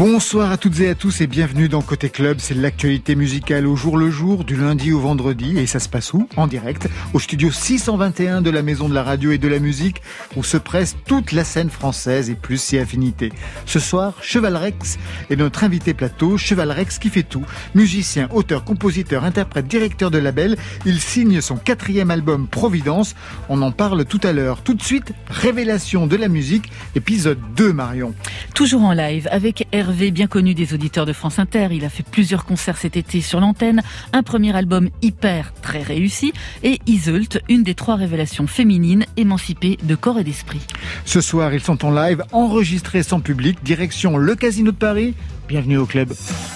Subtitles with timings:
[0.00, 2.38] Bonsoir à toutes et à tous et bienvenue dans Côté Club.
[2.40, 5.58] C'est l'actualité musicale au jour le jour, du lundi au vendredi.
[5.58, 6.26] Et ça se passe où?
[6.38, 10.00] En direct, au studio 621 de la Maison de la Radio et de la Musique,
[10.36, 13.30] où se presse toute la scène française et plus si affinité.
[13.66, 16.38] Ce soir, Cheval Rex est notre invité plateau.
[16.38, 17.44] Cheval Rex qui fait tout.
[17.74, 20.56] Musicien, auteur, compositeur, interprète, directeur de label.
[20.86, 23.14] Il signe son quatrième album Providence.
[23.50, 24.62] On en parle tout à l'heure.
[24.62, 28.14] Tout de suite, Révélation de la musique, épisode 2, Marion.
[28.54, 31.68] Toujours en live avec R bien connu des auditeurs de France Inter.
[31.72, 36.32] Il a fait plusieurs concerts cet été sur l'antenne, un premier album hyper très réussi
[36.62, 40.60] et Iseult, une des trois révélations féminines émancipées de corps et d'esprit.
[41.04, 45.14] Ce soir, ils sont en live, enregistrés sans public, direction le Casino de Paris.
[45.48, 46.12] Bienvenue au club.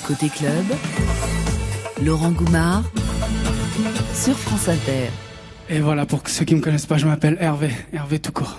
[0.07, 0.65] Côté club,
[2.05, 2.85] Laurent Goumard
[4.15, 5.11] sur France Inter.
[5.69, 8.59] Et voilà, pour ceux qui ne me connaissent pas, je m'appelle Hervé, Hervé tout court.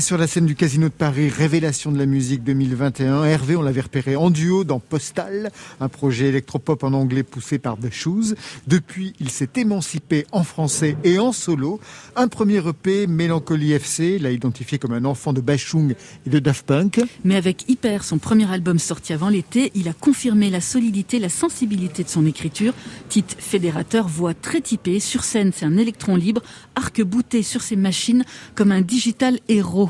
[0.00, 3.24] Sur la scène du Casino de Paris, Révélation de la musique 2021.
[3.24, 7.76] Hervé, on l'avait repéré en duo dans Postal, un projet électropop en anglais poussé par
[7.76, 8.34] The Shoes.
[8.66, 11.80] Depuis, il s'est émancipé en français et en solo.
[12.16, 15.94] Un premier EP, Mélancolie FC, l'a identifié comme un enfant de Bachung
[16.26, 17.00] et de Daft Punk.
[17.24, 21.28] Mais avec Hyper, son premier album sorti avant l'été, il a confirmé la solidité, la
[21.28, 22.72] sensibilité de son écriture.
[23.08, 24.98] Titre fédérateur, voix très typée.
[24.98, 26.42] Sur scène, c'est un électron libre,
[26.74, 28.24] arc-bouté sur ses machines
[28.54, 29.89] comme un digital héros.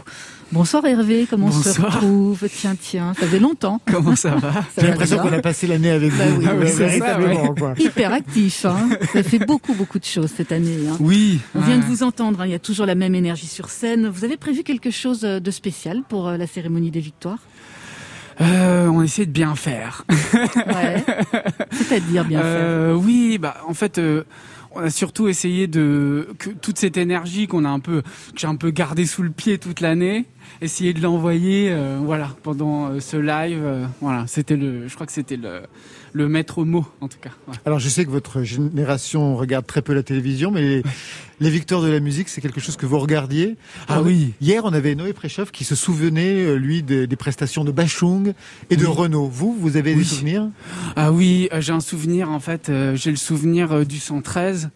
[0.53, 2.49] Bonsoir Hervé, comment on se retrouve?
[2.53, 3.81] Tiens, tiens, ça fait longtemps.
[3.91, 4.53] Comment ça va?
[4.77, 6.41] J'ai l'impression qu'on a passé l'année avec Bah vous.
[6.41, 7.75] oui, Ouais, c'est véritablement, quoi.
[7.79, 8.89] Hyper actif, hein.
[9.13, 10.79] ça fait beaucoup, beaucoup de choses cette année.
[10.91, 10.97] hein.
[10.99, 11.39] Oui.
[11.55, 14.09] On vient de vous entendre, hein, il y a toujours la même énergie sur scène.
[14.09, 17.39] Vous avez prévu quelque chose de spécial pour euh, la cérémonie des victoires?
[18.41, 20.05] Euh, on essaie de bien faire.
[20.33, 21.05] Ouais.
[21.73, 22.49] C'est-à-dire bien faire.
[22.51, 23.99] Euh, oui, bah en fait.
[23.99, 24.25] euh,
[24.73, 28.47] on a surtout essayé de que toute cette énergie qu'on a un peu que j'ai
[28.47, 30.27] un peu gardée sous le pied toute l'année,
[30.61, 35.07] essayer de l'envoyer euh, voilà pendant euh, ce live euh, voilà, c'était le je crois
[35.07, 35.63] que c'était le
[36.13, 37.31] le maître mot en tout cas.
[37.49, 37.55] ouais.
[37.65, 40.83] Alors je sais que votre génération regarde très peu la télévision, mais les,
[41.41, 43.57] les victoires de la musique, c'est quelque chose que vous regardiez.
[43.89, 44.33] Ah oui.
[44.41, 48.33] Hier, on avait Noé Préchoff qui se souvenait, lui, des, des prestations de Bachung
[48.71, 48.93] et de Oui.
[48.93, 49.29] Renault.
[49.29, 50.49] Vous, vous avez des souvenirs?
[50.97, 54.71] Ah oui, j'ai un souvenir en fait, j'ai le souvenir du 113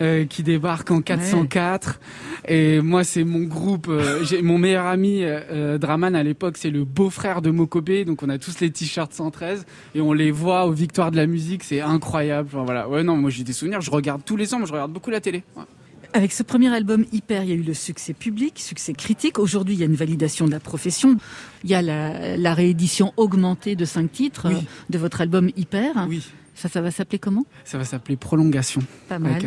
[0.00, 2.00] euh, qui débarque en 404
[2.48, 6.70] et moi c'est mon groupe, euh, j'ai mon meilleur ami euh, Draman à l'époque, c'est
[6.70, 10.66] le beau-frère de Mokobé, donc on a tous les t-shirts 113 et on les voit
[10.66, 12.48] aux victoires de la musique, c'est incroyable.
[12.52, 12.88] Enfin, voilà.
[12.88, 15.10] Ouais non, moi j'ai des souvenirs, je regarde tous les ans, moi je regarde beaucoup
[15.10, 15.42] la télé.
[15.56, 15.64] Ouais.
[16.12, 19.38] Avec ce premier album Hyper, il y a eu le succès public, succès critique.
[19.38, 21.16] Aujourd'hui, il y a une validation de la profession.
[21.62, 24.66] Il y a la, la réédition augmentée de cinq titres Oui.
[24.88, 26.06] de votre album Hyper.
[26.08, 26.22] Oui,
[26.56, 27.44] Ça, ça va s'appeler comment?
[27.64, 28.80] Ça va s'appeler Prolongation.
[29.10, 29.42] Pas mal.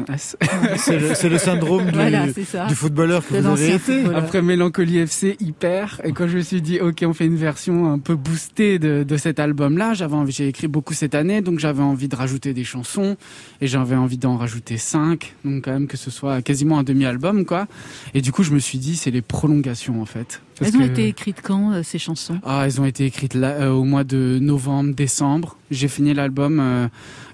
[0.77, 4.05] C'est le, syndrome du, Voilà, du footballeur que De vous avez été.
[4.13, 5.99] Après Mélancolie FC hyper.
[6.03, 9.01] Et quand je me suis dit ok on fait une version un peu boostée de,
[9.01, 12.15] de cet album là j'avais envie j'ai écrit beaucoup cette année donc j'avais envie de
[12.15, 13.17] rajouter des chansons
[13.59, 15.33] et j'avais envie d'en rajouter cinq.
[15.43, 17.67] Donc quand même que ce soit quasiment un demi album quoi.
[18.13, 20.85] Et du coup je me suis dit c'est les prolongations en fait Parce Elles ont
[20.85, 22.39] que- été écrites quand, euh, ces chansons?
[22.43, 25.55] Ah, elles ont été écrites là, euh, au mois de novembre, décembre.
[25.71, 26.87] J'ai fini l'album euh,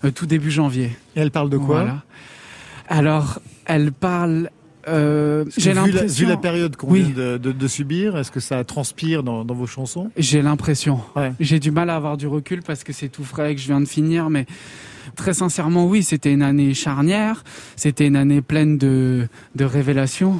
[0.05, 0.91] euh, tout début janvier.
[1.15, 1.81] Et elle parle de quoi?
[1.81, 2.03] Voilà.
[2.87, 4.49] Alors, elle parle.
[4.87, 7.01] Euh, j'ai vu la, vu la période qu'on Oui.
[7.01, 10.11] vient de, de- de subir, est-ce que ça transpire dans, dans vos chansons?
[10.15, 10.99] J'ai l'impression.
[11.15, 11.33] Ouais.
[11.39, 13.81] J'ai du mal à avoir du recul parce que c'est tout frais que je viens
[13.81, 14.45] de finir, mais
[15.15, 17.43] très sincèrement, oui, c'était une année charnière.
[17.75, 20.39] C'était une année pleine de, de révélations.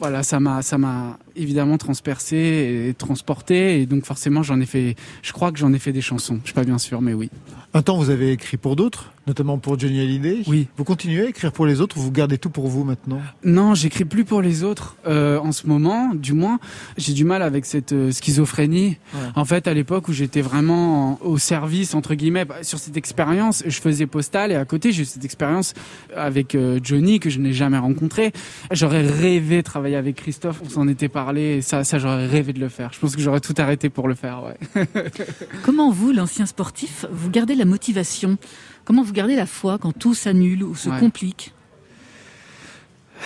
[0.00, 4.94] Voilà, ça m'a, ça m'a évidemment transpercé et transporté, et donc forcément, j'en ai fait.
[5.22, 6.38] Je crois que j'en ai fait des chansons.
[6.42, 7.30] Je suis pas bien sûr, mais oui.
[7.74, 10.38] Un temps, vous avez écrit pour d'autres, notamment pour Johnny Hallyday.
[10.46, 10.68] Oui.
[10.78, 13.20] Vous continuez à écrire pour les autres ou vous gardez tout pour vous maintenant?
[13.44, 16.60] Non, j'écris plus pour les autres euh, en ce moment, du moins.
[16.96, 18.96] J'ai du mal avec cette euh, schizophrénie.
[19.14, 19.20] Ouais.
[19.36, 22.96] En fait, à l'époque où j'étais vraiment en- au service entre guillemets bah, sur cette
[22.96, 25.74] expérience, je faisais postal et à côté j'ai eu cette expérience
[26.16, 28.32] avec euh, Johnny que je n'ai jamais rencontré.
[28.72, 30.62] J'aurais rêvé de travailler avec Christophe.
[30.64, 31.56] On s'en était parlé.
[31.58, 32.92] Et ça, ça j'aurais rêvé de le faire.
[32.94, 34.42] Je pense que j'aurais tout arrêté pour le faire.
[34.74, 34.86] Ouais.
[35.64, 38.36] Comment vous, l'ancien sportif, vous gardez la motivation
[38.84, 40.98] Comment vous gardez la foi quand tout s'annule ou se Ouais.
[40.98, 41.52] complique?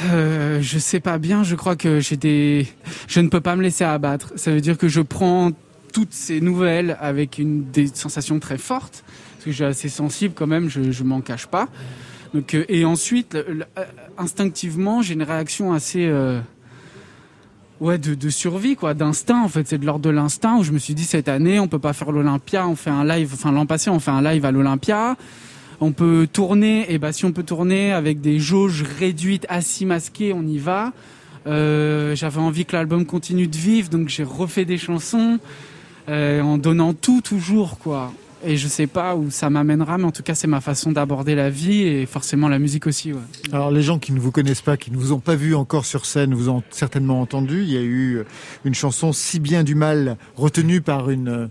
[0.04, 1.44] Euh, je sais pas bien.
[1.44, 2.66] Je crois que j'ai des.
[3.08, 4.32] Je ne peux pas me laisser abattre.
[4.36, 5.50] Ça veut dire que je prends
[5.92, 9.04] toutes ces nouvelles avec une des sensations très fortes
[9.34, 10.68] parce que je suis assez sensible quand même.
[10.70, 11.68] Je je m'en cache pas.
[12.34, 13.84] Donc euh, et ensuite le- le- euh,
[14.16, 16.40] instinctivement j'ai une réaction assez euh,
[17.82, 19.68] ouais de, de survie quoi d'instinct en fait.
[19.68, 21.92] C'est de l'ordre de l'instinct où je me suis dit cette année on peut pas
[21.92, 25.16] faire l'Olympia on fait un live enfin l'an passé on fait un live à l'Olympia.
[25.80, 30.32] On peut tourner et bah si on peut tourner avec des jauges réduites assis masqués
[30.32, 30.92] on y va.
[31.48, 35.40] Euh, j'avais envie que l'album continue de vivre donc j'ai refait des chansons
[36.08, 38.12] euh, en donnant tout toujours quoi
[38.44, 41.34] et je sais pas où ça m'amènera mais en tout cas c'est ma façon d'aborder
[41.34, 43.20] la vie et forcément la musique aussi ouais.
[43.52, 45.84] Alors les gens qui ne vous connaissent pas, qui ne vous ont pas vu encore
[45.86, 47.62] sur scène, vous ont certainement entendu.
[47.62, 48.24] Il y a eu euh,
[48.64, 51.46] une chanson Si bien du mal retenue par une euh,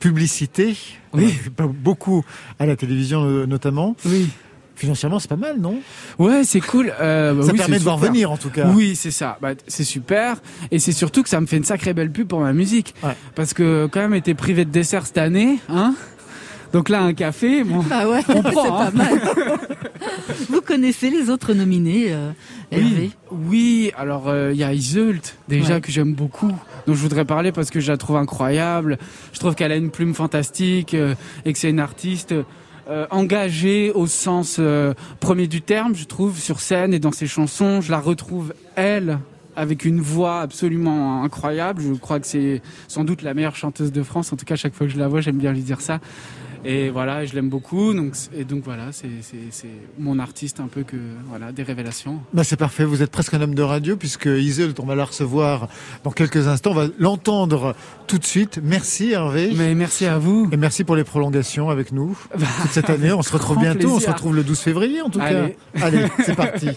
[0.00, 0.76] publicité.
[1.12, 1.34] Oui.
[1.56, 2.24] Pas beaucoup
[2.58, 3.96] à la télévision euh, notamment.
[4.04, 4.28] oui
[4.74, 5.76] Financièrement, c'est pas mal, non?
[6.18, 8.66] Ouais c'est cool Euh, bah Ça oui, permet de voir venir en tout cas.
[8.74, 9.38] Oui, c'est ça.
[9.40, 10.40] Bah, c'est super.
[10.72, 12.94] Et c'est surtout que ça me fait une sacrée belle pub pour ma musique.
[13.04, 13.14] Ouais.
[13.36, 15.94] Parce que quand même, été privé de dessert cette année, hein?
[16.72, 17.84] Donc là, un café, bon.
[17.90, 18.90] Ah ouais, On c'est prend, pas hein.
[18.94, 19.20] mal.
[20.48, 22.30] vous connaissez les autres nominés, euh,
[22.70, 23.10] Hervé?
[23.30, 23.92] Oui, oui.
[23.96, 25.80] Alors euh, il y a Iseult déjà Ouais.
[25.80, 26.52] que j'aime beaucoup,
[26.86, 28.98] dont je voudrais parler parce que je la trouve incroyable.
[29.32, 31.14] Je trouve qu'elle a une plume fantastique euh,
[31.44, 32.34] et que c'est une artiste
[32.88, 37.26] euh, engagée au sens euh, premier du terme, je trouve, sur scène et dans ses
[37.26, 37.80] chansons.
[37.80, 39.18] Je la retrouve elle
[39.54, 41.82] avec une voix absolument incroyable.
[41.82, 44.32] Je crois que c'est sans doute la meilleure chanteuse de France.
[44.32, 46.00] En tout cas, chaque fois que je la vois, j'aime bien lui dire ça.
[46.64, 47.92] Et voilà, je l'aime beaucoup.
[47.92, 49.08] Donc, et donc voilà, c'est
[49.98, 50.96] mon artiste un peu que
[51.28, 52.20] voilà des révélations.
[52.32, 55.04] Bah, c'est parfait, vous êtes presque un homme de radio puisque Iseult, on va la
[55.04, 55.68] recevoir
[56.04, 56.70] dans quelques instants.
[56.70, 57.74] On va l'entendre
[58.06, 58.60] tout de suite.
[58.62, 59.50] Merci Hervé.
[59.56, 60.48] Mais merci à vous.
[60.52, 63.12] Et merci pour les prolongations avec nous Bah, toute cette année.
[63.12, 63.90] On se retrouve bientôt.
[63.96, 65.56] On se retrouve le 12 février en tout Allez.
[65.74, 65.86] cas.
[65.86, 66.68] Allez, c'est parti.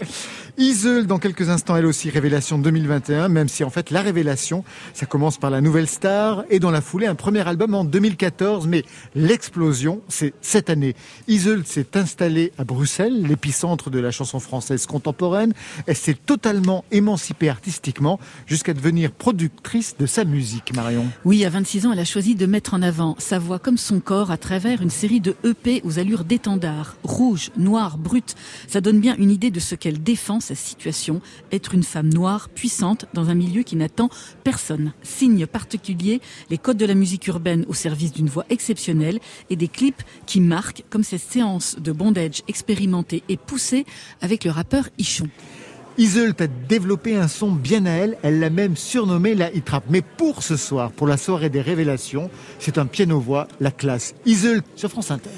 [0.58, 4.64] Isle, dans quelques instants, elle aussi, révélation 2021, même si en fait la révélation,
[4.94, 8.66] ça commence par la nouvelle star et dans la foulée un premier album en 2014,
[8.66, 8.82] mais
[9.14, 9.75] l'explosion,
[10.08, 10.94] c'est cette année.
[11.28, 15.52] Isle s'est installée à Bruxelles, l'épicentre de la chanson française contemporaine.
[15.86, 21.06] Elle s'est totalement émancipée artistiquement jusqu'à devenir productrice de sa musique, Marion.
[21.24, 24.00] Oui, à 26 ans, elle a choisi de mettre en avant sa voix comme son
[24.00, 28.34] corps à travers une série de EP aux allures d'étendard, rouge, noir, brut.
[28.68, 31.20] Ça donne bien une idée de ce qu'elle défend sa situation,
[31.52, 34.08] être une femme noire, puissante, dans un milieu qui n'attend
[34.44, 34.92] personne.
[35.02, 39.65] Signe particulier, les codes de la musique urbaine au service d'une voix exceptionnelle et des
[39.68, 43.86] clips qui marquent, comme cette séance de bondage expérimentée et poussée
[44.20, 45.28] avec le rappeur Ichon.
[45.98, 49.84] Iseult a développé un son bien à elle, elle l'a même surnommé la hit rap.
[49.88, 54.14] Mais pour ce soir, pour la soirée des révélations, c'est un piano-voix, la classe.
[54.26, 55.30] Iseult sur France Inter.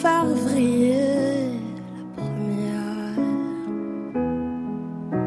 [0.00, 1.58] Faire la première.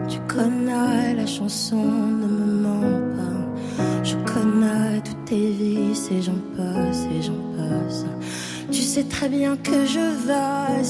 [0.08, 1.84] Tu connais la chanson,
[2.22, 3.42] ne me mens pas.
[4.04, 8.06] Je connais toutes tes vies, et j'en passe, et j'en passe.
[8.72, 10.84] Tu sais très bien que je vais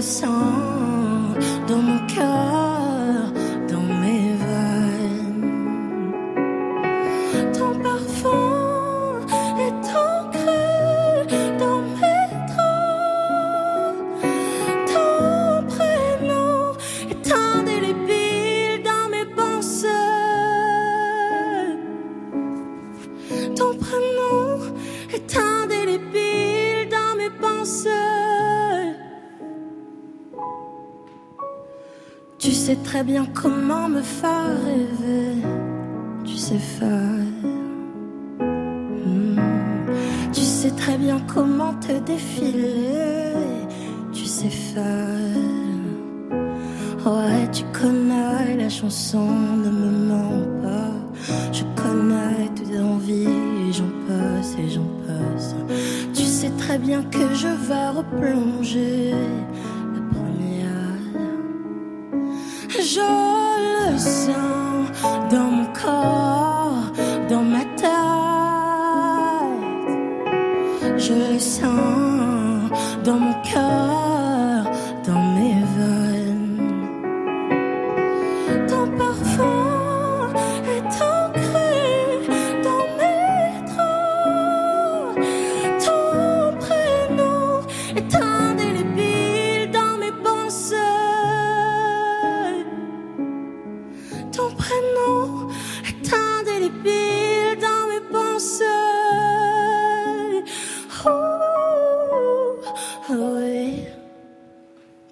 [0.00, 0.30] sens
[1.68, 2.59] dans mon cœur,
[33.00, 35.40] très bien comment me faire rêver.
[36.22, 37.24] Tu sais faire.
[38.38, 39.38] Hmm.
[40.34, 43.32] Tu sais très bien comment te défiler.
[44.12, 45.16] Tu sais faire.
[47.06, 49.28] Ouais, tu connais la chanson,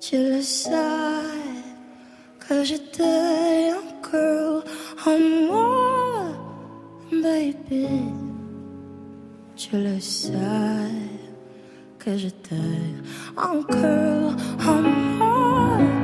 [0.08, 0.70] tu le sais
[2.40, 4.64] que j'étais encore
[5.04, 6.32] en moi,
[7.12, 7.88] baby.
[9.54, 10.32] Tu le sais
[11.98, 12.56] que j'étais
[13.36, 14.34] encore
[14.66, 14.82] en
[15.18, 15.97] moi.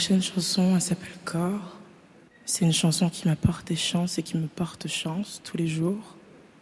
[0.00, 1.76] Prochaine chanson, elle s'appelle Corps.
[2.46, 6.16] C'est une chanson qui m'apporte des chances et qui me porte chance tous les jours.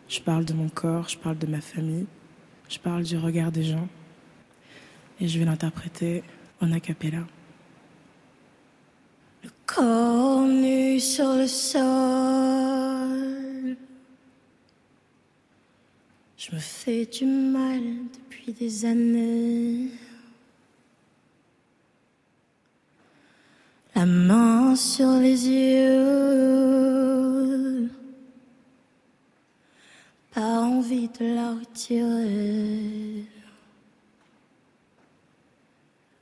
[0.08, 2.06] Je parle de mon corps, je parle de ma famille,
[2.68, 3.86] je parle du regard des gens.
[5.20, 6.24] Et je vais l'interpréter
[6.60, 7.20] en a cappella.
[9.44, 11.86] Le corps nu sur le sol.
[16.36, 17.82] Je me fais du mal
[18.14, 19.90] depuis des années.
[23.98, 26.68] La main sur les yeux.
[30.32, 33.24] Pas envie de la retirer.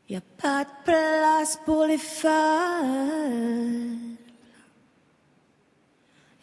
[0.09, 4.17] Y a pas de place pour les femmes.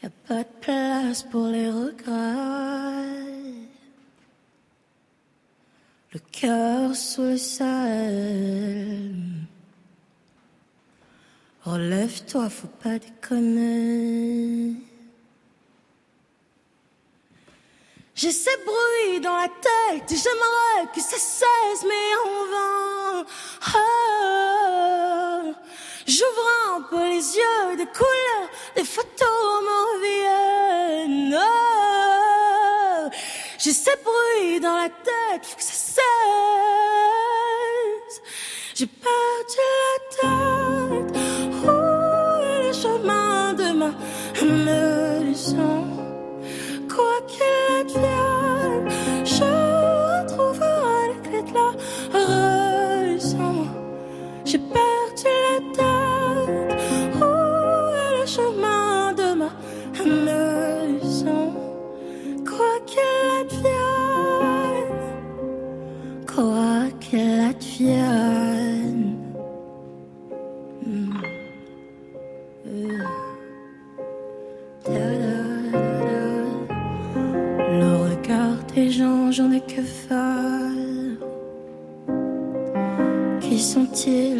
[0.03, 2.13] Y a pas de place pour les regrets.
[6.11, 9.42] Le cœur sous le.
[11.65, 14.73] Relève-toi, faut pas déconner.
[18.15, 23.25] J'ai ces bruits dans la tête j'aimerais que ça cesse, mais en vain.
[23.75, 25.41] Ah,
[26.05, 31.33] J'ouvre un peu les yeux, des couleurs, des photos me reviennent.
[31.39, 33.09] Ah,
[33.57, 36.01] J'ai ces bruits dans la tête, faut que ça cesse.
[38.75, 40.52] J'ai perdu la tête.
[46.95, 47.41] Quoi qu'il
[47.79, 48.87] advienne,
[49.25, 49.49] je
[50.11, 51.69] retrouverai les clés de la
[53.05, 53.55] raison.
[54.45, 56.71] J'ai perdu la tête.
[57.15, 57.23] Où
[58.01, 59.51] est le chemin de ma
[60.05, 61.45] maison?
[62.47, 65.03] Quoi qu'il advienne,
[66.27, 68.52] quoi qu'il advienne.
[83.73, 84.32] Qui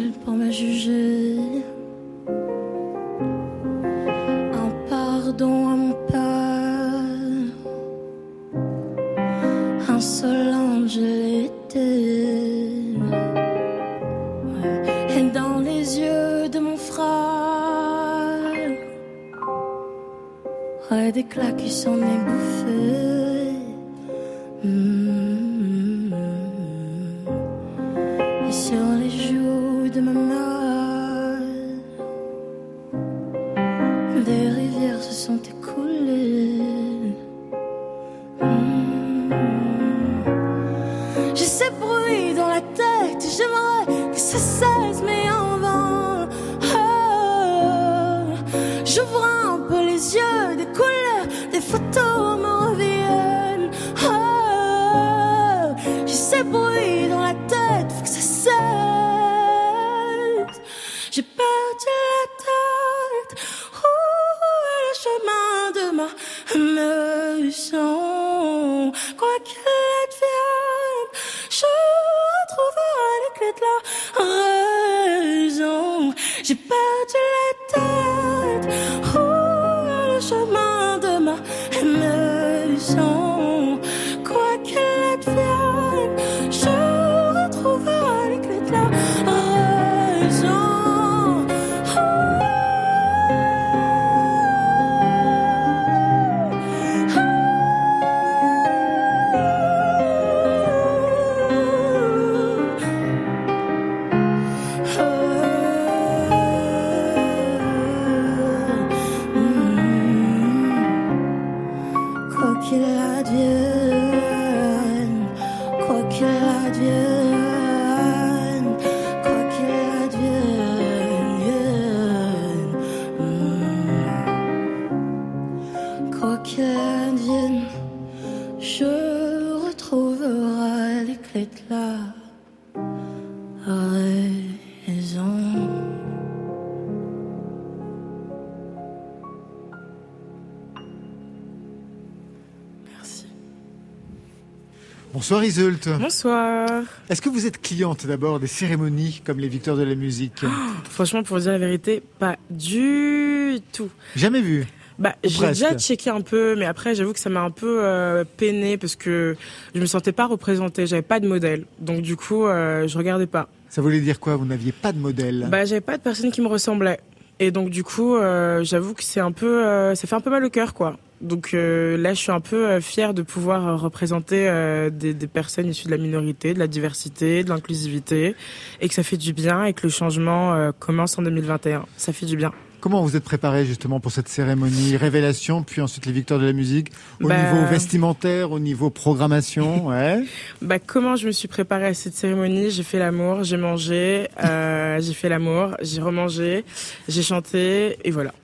[145.24, 145.88] Bonsoir Iseult.
[145.98, 146.82] Bonsoir.
[147.08, 150.44] Est-ce que vous êtes cliente d'abord des cérémonies comme les victoires de la musique?
[150.90, 153.88] Franchement, pour dire la vérité, pas du tout.
[154.16, 154.66] Jamais vu.
[154.98, 158.24] Bah, j'ai déjà checké un peu, mais après, j'avoue que ça m'a un peu euh,
[158.36, 159.34] peiné parce que
[159.74, 161.64] je me sentais pas représentée, j'avais pas de modèle.
[161.78, 163.48] Donc du coup, euh, je regardais pas.
[163.70, 164.36] Ça voulait dire quoi?
[164.36, 165.48] Vous n'aviez pas de modèle?
[165.50, 167.00] Bah, j'avais pas de personne qui me ressemblait.
[167.40, 170.28] Et donc du coup, euh, j'avoue que c'est un peu, euh, ça fait un peu
[170.28, 170.98] mal au cœur, quoi.
[171.24, 174.44] Donc euh, là, je suis un peu fière de pouvoir représenter
[174.92, 178.36] des, des, personnes issues de la minorité, de la diversité, de l'inclusivité,
[178.80, 181.86] et que ça fait du bien et que le changement commence en 2021.
[181.96, 182.52] Ça fait du bien.
[182.84, 186.52] Comment vous êtes préparé justement pour cette cérémonie révélation, puis ensuite les victoires de la
[186.52, 190.22] musique, au bah, niveau vestimentaire, au niveau programmation ouais?
[190.60, 192.70] bah, Comment je me suis préparée à cette cérémonie?
[192.70, 196.66] J'ai fait l'amour, j'ai mangé, euh, j'ai fait l'amour, j'ai remangé,
[197.08, 198.34] j'ai chanté, et voilà.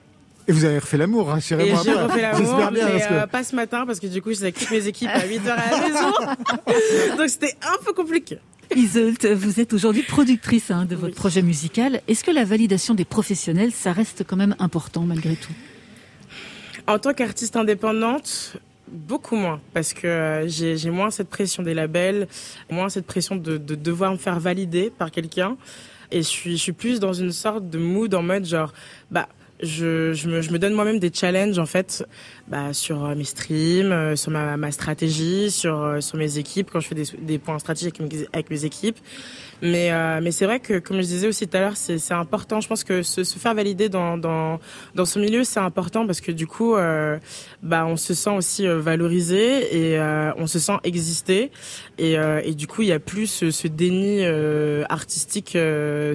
[0.47, 1.81] Et vous avez refait l'amour, rassurez-moi.
[1.81, 4.71] Et j'ai refait l'amour, mais euh, pas ce matin, parce que du coup, j'étais avec
[4.71, 7.17] mes équipes à 8h à la maison.
[7.17, 8.39] Donc c'était un peu compliqué.
[8.75, 12.01] Isolt, vous êtes aujourd'hui productrice hein, de votre projet musical.
[12.07, 15.51] Est-ce que la validation des professionnels, ça reste quand même important malgré tout?
[16.87, 18.55] En tant qu'artiste indépendante,
[18.87, 22.27] beaucoup moins parce que euh, j'ai moins cette pression des labels,
[22.69, 25.57] moins cette pression de, de devoir me faire valider par quelqu'un.
[26.11, 28.73] Et je suis, je suis plus dans une sorte de mood en mode genre,
[29.09, 29.27] bah,
[29.61, 32.05] je, je, me, je me donne moi-même des challenges en fait
[32.51, 36.69] bah, sur euh, mes streams, euh, sur ma, ma stratégie, sur, euh, sur mes équipes
[36.71, 38.01] quand je fais des, des points stratégiques
[38.33, 38.97] avec mes équipes.
[39.61, 42.61] Mais, euh, mais c'est vrai que, comme je disais aussi tout à l'heure, c'est important.
[42.61, 44.59] Je pense que se, se faire valider dans, dans,
[44.95, 47.19] dans ce milieu, c'est important parce que du coup, euh,
[47.61, 51.51] bah, on se sent aussi valorisé et euh, on se sent exister.
[51.99, 54.25] Et, et du coup, il y a plus ce, ce déni
[54.89, 55.55] artistique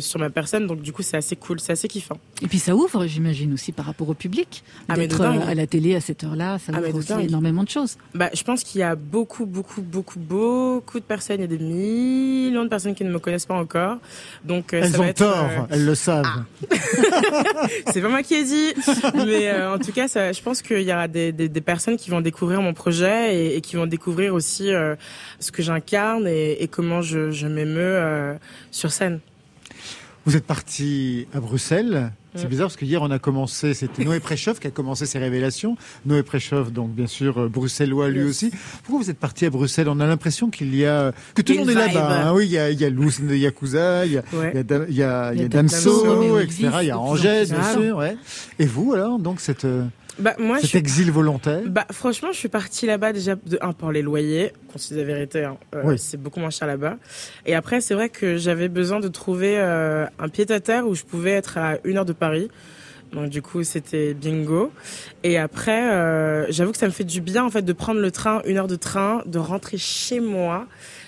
[0.00, 0.66] sur ma personne.
[0.66, 2.18] Donc du coup, c'est assez cool, c'est assez kiffant.
[2.42, 4.64] Et puis ça ouvre, j'imagine aussi par rapport au public.
[4.88, 7.96] Ah, D'être à la télé à cette heure-là, ça ah, ouvre aussi énormément de choses.
[8.14, 11.36] Bah, je pense qu'il y a beaucoup, beaucoup, beaucoup, beaucoup de personnes.
[11.38, 13.98] Il y a des millions de personnes qui ne me connaissent pas encore.
[14.44, 16.26] Donc euh, elles ça ont tort, euh, elles le savent.
[16.26, 16.76] Ah.
[17.92, 18.74] c'est pas moi qui ai dit,
[19.14, 21.96] mais euh, en tout cas, ça, je pense qu'il y aura des, des, des, personnes
[21.96, 24.70] qui vont découvrir mon projet et, et qui vont découvrir aussi
[25.40, 28.36] ce que j'incarne et, et, comment je, je m'émeus
[28.70, 29.20] sur scène.
[30.24, 32.12] Vous êtes parti à Bruxelles.
[32.36, 35.18] C'est bizarre parce que hier on a commencé, c'était Noé Préchoff qui a commencé ses
[35.18, 35.76] révélations.
[36.04, 38.50] Noé Préchoff, donc bien sûr euh, bruxellois lui aussi.
[38.84, 39.88] Pourquoi vous êtes parti à Bruxelles?
[39.88, 42.28] On a l'impression qu'il y a que tout le monde est là-bas.
[42.28, 42.32] Hein.
[42.34, 45.02] Oui, il y a, il y a Luz de Yakuza, il y a, il y
[45.02, 46.70] a, il y a, Damso, etc.
[46.82, 47.96] Il y a Angèle, bien sûr.
[47.96, 48.16] Ouais.
[48.58, 49.84] Et vous alors, donc cette euh,
[50.18, 51.62] bah, moi, Cet exil volontaire?
[51.66, 55.04] Bah, franchement, je suis partie là-bas déjà de un pour les loyers, qu'on se la
[55.04, 56.96] vérité, hein, euh, c'est beaucoup moins cher là-bas.
[57.46, 61.30] Et après, c'est vrai que j'avais besoin de trouver euh, un pied-à-terre où je pouvais
[61.30, 62.50] être à une heure de Paris.
[63.12, 64.70] Donc du coup, c'était bingo.
[65.22, 68.10] Et après, euh, j'avoue que ça me fait du bien en fait de prendre le
[68.10, 70.66] train, une heure de train, de rentrer chez moi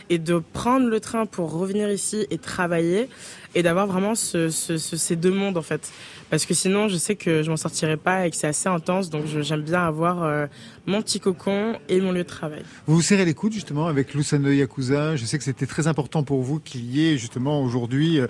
[0.09, 3.09] et de prendre le train pour revenir ici et travailler
[3.55, 5.91] et d'avoir vraiment ce, ce, ces deux mondes en fait
[6.31, 9.11] parce que sinon je sais que je m'en sortirai pas et que c'est assez intense
[9.11, 10.47] donc j'aime bien avoir euh,
[10.89, 12.63] mon petit cocon et mon lieu de travail.
[12.87, 15.17] Vous vous serrez les coudes justement avec Lusano Yakuza.
[15.17, 18.27] Je sais que c'était très important pour vous qu'il y ait justement aujourd'hui euh,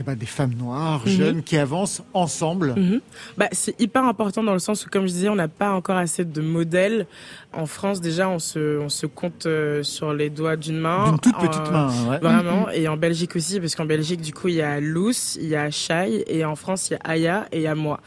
[0.00, 1.12] eh ben, des femmes noires, mhm.
[1.12, 2.74] jeunes, qui avancent ensemble.
[2.76, 3.00] Mhm.
[3.36, 5.96] bah, c'est hyper important dans le sens où, comme je disais, on n'a pas encore
[5.96, 7.06] assez de modèles.
[7.52, 11.10] En France, déjà, on se, on se compte euh, sur les doigts d'une main.
[11.10, 12.18] D'une toute petite main, ouais.
[12.18, 12.66] Vraiment.
[12.66, 12.72] Mhm.
[12.74, 15.56] Et en Belgique aussi, parce qu'en Belgique, du coup, il y a Lous, il y
[15.56, 18.00] a Shai, et en France, il y a Aya et il y a moi.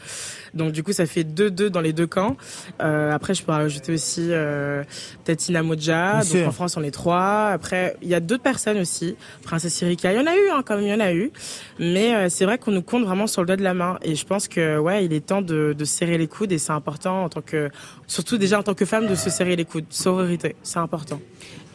[0.54, 2.36] Donc du coup, ça fait deux deux dans les deux camps.
[2.80, 4.82] Euh, après, je pourrais rajouter aussi euh,
[5.24, 6.20] peut-être Moja.
[6.22, 7.48] Donc en France, on est trois.
[7.48, 9.16] Après, il y a d'autres personnes aussi.
[9.42, 11.30] Princesse Erika, il y en a eu, hein, quand même, il y en a eu.
[11.78, 13.98] Mais euh, c'est vrai qu'on nous compte vraiment sur le doigt de la main.
[14.02, 16.72] Et je pense que ouais, il est temps de, de serrer les coudes et c'est
[16.72, 17.70] important en tant que,
[18.06, 19.86] surtout déjà en tant que femme, de se serrer les coudes.
[19.90, 21.20] Sororité, c'est important.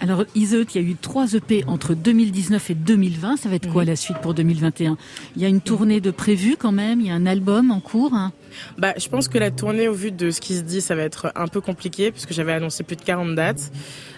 [0.01, 3.38] Alors, Iseut, il y a eu trois EP entre 2019 et 2020.
[3.38, 3.89] Ça va être quoi mhm.
[3.89, 4.97] la suite pour 2021
[5.36, 6.99] Il y a une tournée de prévu quand même?
[6.99, 8.34] Il y a un album en cours hein?
[8.77, 11.03] Bah, Je pense que la tournée, au vu de ce qui se dit, ça va
[11.03, 13.71] être un peu compliqué puisque j'avais annoncé plus de 40 dates.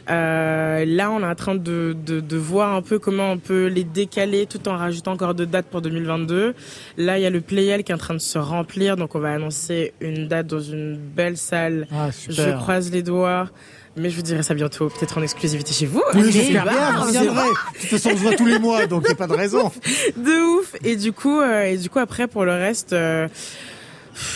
[0.10, 3.68] Euh, là, on est en train de, de, de, voir un peu comment on peut
[3.68, 6.56] les décaler tout en rajoutant encore de dates pour 2022.
[6.98, 9.20] Là, il y a le Playel qui est en train de se remplir, donc on
[9.20, 11.88] va annoncer une date dans une belle salle.
[11.92, 13.50] Ah, je croise les doigts.
[13.98, 16.04] Mais je vous dirai ça bientôt, peut-être en exclusivité chez vous.
[16.14, 17.48] Oui, j'espère bien, vous viendrez.
[17.48, 19.34] De toute façon, on se voit tous les mois, donc il n'y a pas de
[19.34, 19.72] raison.
[20.16, 20.76] De ouf.
[20.84, 23.28] Et du coup, euh, et du coup après, pour le reste, euh,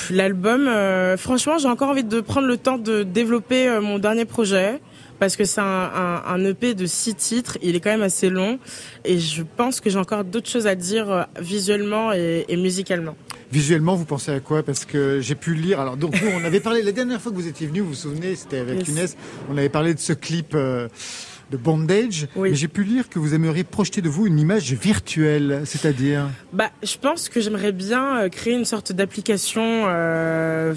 [0.10, 4.80] l'album, euh, franchement, j'ai encore envie de prendre le temps de développer mon dernier projet
[5.19, 7.60] parce que c'est un, un, un, EP de six titres.
[7.62, 8.58] Il est quand même assez long
[9.06, 13.15] et je pense que j'ai encore d'autres choses à dire visuellement et, et musicalement.
[13.52, 14.64] Visuellement, vous pensez à quoi?
[14.64, 15.80] Parce que j'ai pu lire.
[15.80, 17.94] Alors, donc, nous, on avait parlé la dernière fois que vous étiez venu, vous vous
[17.96, 18.88] souvenez, c'était avec yes.
[18.88, 19.18] Inès,
[19.50, 20.56] on avait parlé de ce clip.
[20.56, 20.88] Euh,
[21.52, 22.28] de bondage.
[22.36, 26.72] Mais j'ai pu lire que vous aimeriez projeter de vous une image virtuelle, c'est-à-dire Bah,
[26.82, 30.74] je pense que j'aimerais bien euh, créer une sorte d'application, euh,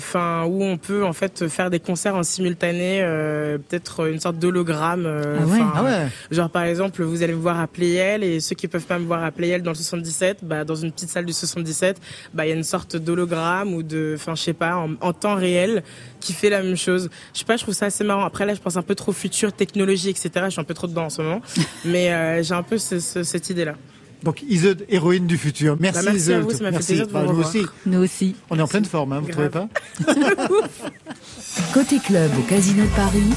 [0.46, 5.06] où on peut en fait faire des concerts en simultané, euh, peut-être une sorte d'hologramme.
[5.06, 5.60] ah, ouais.
[5.74, 6.08] ah ouais.
[6.30, 9.06] Genre par exemple, vous allez me voir à Playel et ceux qui peuvent pas me
[9.06, 12.00] voir à Playel dans le 77, bah dans une petite salle du 77,
[12.32, 15.12] bah il y a une sorte d'hologramme ou de, enfin je sais pas, en, en,
[15.12, 15.82] temps réel
[16.24, 17.10] qui fait la même chose.
[17.34, 18.24] Je sais pas, je trouve ça assez marrant.
[18.24, 20.30] Après là, je pense un peu trop futur, technologie, etc.
[20.46, 21.40] Je suis un peu trop dedans en ce moment,
[21.84, 23.74] mais euh, j'ai un peu ce, ce, cette idée-là.
[24.22, 25.76] Donc Isolde, héroïne du futur.
[25.78, 26.38] Merci, bah, merci Isolde.
[26.38, 27.62] à vous, ça m'a fait plaisir de vous Bah, nous aussi.
[27.84, 28.34] Nous aussi.
[28.48, 29.68] On est en pleine forme, hein, vous trouvez Grave.
[30.06, 30.14] pas
[31.74, 33.30] Côté club au Casino de Paris,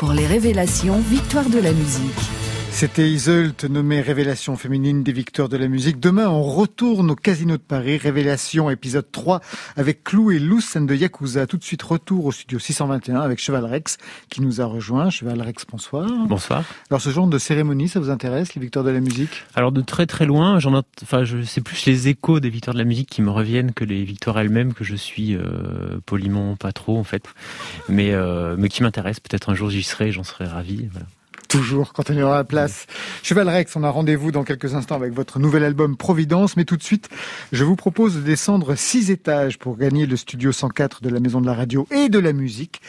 [0.00, 2.39] pour les révélations Victoire de la musique.
[2.72, 6.00] C'était Iseult, nommée Révélation féminine des victoires de la musique.
[6.00, 9.40] Demain, on retourne au Casino de Paris, Révélation épisode 3,
[9.76, 11.46] avec Clou et Lucen de Yakuza.
[11.46, 13.98] Tout de suite, retour au studio 621 avec Cheval Rex,
[14.30, 15.10] qui nous a rejoint.
[15.10, 16.08] Cheval Rex, bonsoir.
[16.26, 16.64] Bonsoir.
[16.88, 19.42] Alors, ce genre de cérémonie, ça vous intéresse, les victoires de la musique?
[19.54, 22.74] Alors de très très loin, j'en ai- enfin je c'est plus les échos des victoires
[22.74, 26.56] de la musique qui me reviennent que les victoires elles-mêmes que je suis euh, poliment
[26.56, 27.24] pas trop en fait,
[27.90, 29.20] mais euh, mais qui m'intéressent.
[29.20, 30.88] Peut-être un jour j'y serai, j'en serai ravi.
[30.92, 31.06] Voilà.
[31.50, 32.86] Toujours, quand on est à la place.
[33.24, 36.76] Cheval Rex, on a rendez-vous dans quelques instants avec votre nouvel album Providence, mais tout
[36.76, 37.08] de suite,
[37.50, 41.40] je vous propose de descendre six étages pour gagner le studio 104 de la Maison
[41.40, 42.80] de la Radio et de la Musique.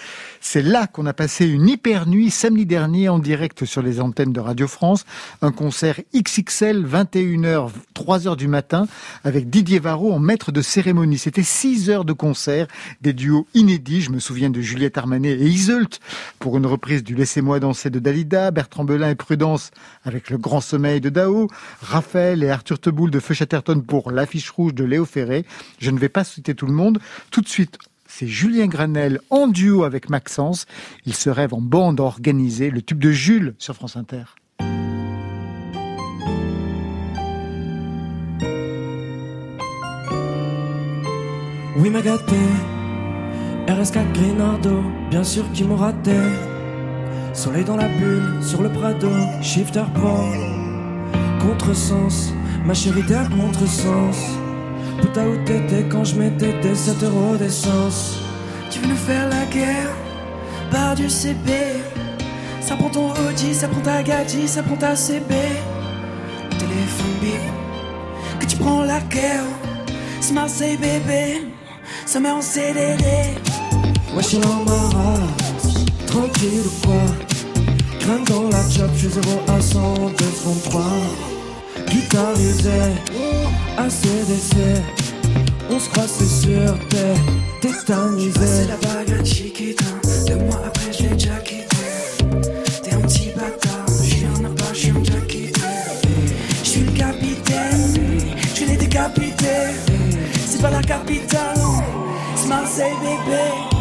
[0.42, 4.32] C'est là qu'on a passé une hyper nuit samedi dernier en direct sur les antennes
[4.32, 5.06] de Radio France.
[5.42, 8.86] Un concert XXL, 21h, 3h du matin,
[9.24, 11.18] avec Didier Varro en maître de cérémonie.
[11.18, 12.68] C'était 6 heures de concert,
[13.02, 14.02] des duos inédits.
[14.02, 16.00] Je me souviens de Juliette Armanet et Iseult
[16.38, 19.72] pour une reprise du Laissez-moi danser de Dalida, Bertrand Belin et Prudence
[20.04, 21.48] avec le grand sommeil de Dao,
[21.82, 25.46] Raphaël et Arthur Teboul de Feu Chatterton pour l'affiche rouge de Léo Ferré.
[25.80, 27.00] Je ne vais pas citer tout le monde.
[27.32, 30.66] Tout de suite, c'est Julien Granel en duo avec Maxence.
[31.06, 34.24] Ils se rêvent en bande organisée, le tube de Jules sur France Inter.
[41.78, 42.36] Oui, m'a gâté.
[43.68, 46.12] RS4 Grinardo, bien sûr qu'ils m'ont raté.
[47.34, 49.10] Soleil dans la bulle, sur le Prado,
[49.42, 50.26] shifter pro.
[51.40, 52.34] Contresens,
[52.66, 54.18] ma chérie t'es à contresens.
[55.02, 58.20] Putain où t'étais quand je mettais tes 7 euros d'essence.
[58.70, 59.90] Tu veux nous faire la guerre
[60.72, 61.52] par du CB
[62.62, 65.36] Ça prend ton Audi, ça prend ta Gadji, ça prend ta CB
[66.58, 67.42] Téléphone bip
[68.40, 69.44] Que tu prends la guerre
[70.22, 71.48] C'est Marseille bébé
[72.06, 73.04] Ça met en CDD
[74.14, 75.20] Ouais, je suis l'embarras,
[76.12, 77.02] tranquille ou quoi
[78.00, 80.84] Crème dans la chop, je suis 0 à 100, 2 secondes 3
[81.90, 82.70] Guitarisé,
[83.78, 84.56] ACDC
[85.70, 87.14] On se croise, c'est sûr, t'es
[87.62, 89.86] tétanisé C'est la bague à Chiquita.
[90.28, 91.36] Deux mois après je l'ai déjà
[92.84, 95.62] T'es un petit bâtard Je suis un appât, je suis un déjà quitté
[96.64, 99.46] Je suis le capitaine Je l'ai décapité.
[100.46, 101.58] C'est pas la capitale
[102.36, 103.81] C'est Marseille bébé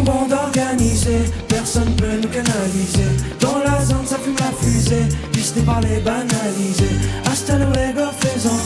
[0.00, 3.10] En bande organisée, personne peut nous canaliser.
[3.38, 5.04] Dans la zone, ça fume la fusée.
[5.32, 6.96] Disney par les banalisés.
[7.30, 8.62] Hasta luego, faisons.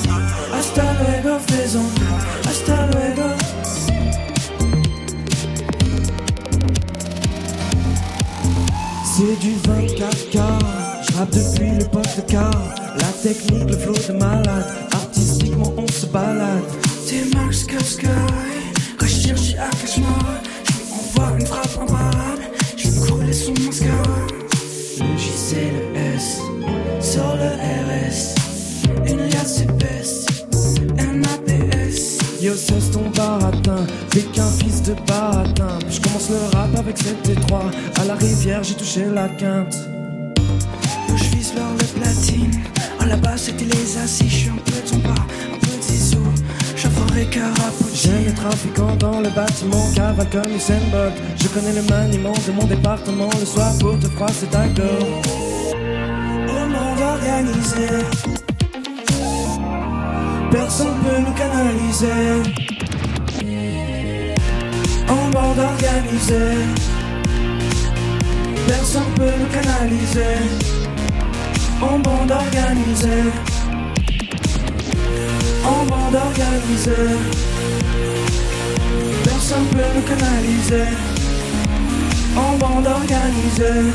[0.57, 1.91] Hasta luego, faisons.
[2.49, 3.35] Hasta luego.
[9.05, 10.39] C'est du 24K.
[11.03, 12.51] Je rappe depuis le poste de car.
[12.97, 14.73] La technique, le flow de malade.
[14.93, 16.63] Artistiquement, on se balade.
[17.09, 18.09] T'es Max Cascai
[19.45, 20.41] suis à Cashmore
[21.17, 22.43] Envoie une frappe imparable.
[22.77, 24.27] Je vais couler son mascara
[24.99, 26.41] Le J c'est le S
[27.01, 28.35] Sur le RS
[29.07, 30.27] Une liasse épaisse
[30.99, 35.79] Un APS Yo, cesse ton baratin, t'es qu'un fils de baratin.
[35.89, 37.71] Je commence le rap avec cet étroit.
[37.99, 39.75] À la rivière, j'ai touché la quinte.
[41.17, 42.63] Je vise l'or, le platine.
[43.01, 44.29] À la base c'était les assis.
[44.29, 45.15] Je suis un peu son pas,
[47.15, 51.15] J'aime les trafiquants dans le bâtiment, cavale comme Usain Bolt.
[51.41, 53.31] Je connais le maniement de mon département.
[53.39, 55.29] Le soir pour te froisser ta gorge.
[56.49, 57.87] Au monde organisé
[60.51, 62.51] Personne peut nous canaliser.
[65.09, 66.59] En bande organisée.
[68.67, 70.37] Personne peut nous canaliser.
[71.81, 73.54] En bande organisée.
[76.15, 76.93] En bande organisée.
[79.25, 80.85] Personne peut nous canaliser.
[82.37, 83.91] En bande organisée.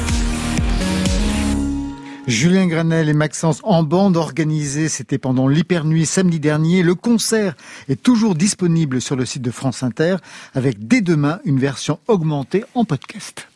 [2.27, 6.83] Julien Granel et Maxence en bande organisée, c'était pendant l'hypernuit samedi dernier.
[6.83, 7.55] Le concert
[7.87, 10.17] est toujours disponible sur le site de France Inter
[10.53, 13.47] avec dès demain une version augmentée en podcast.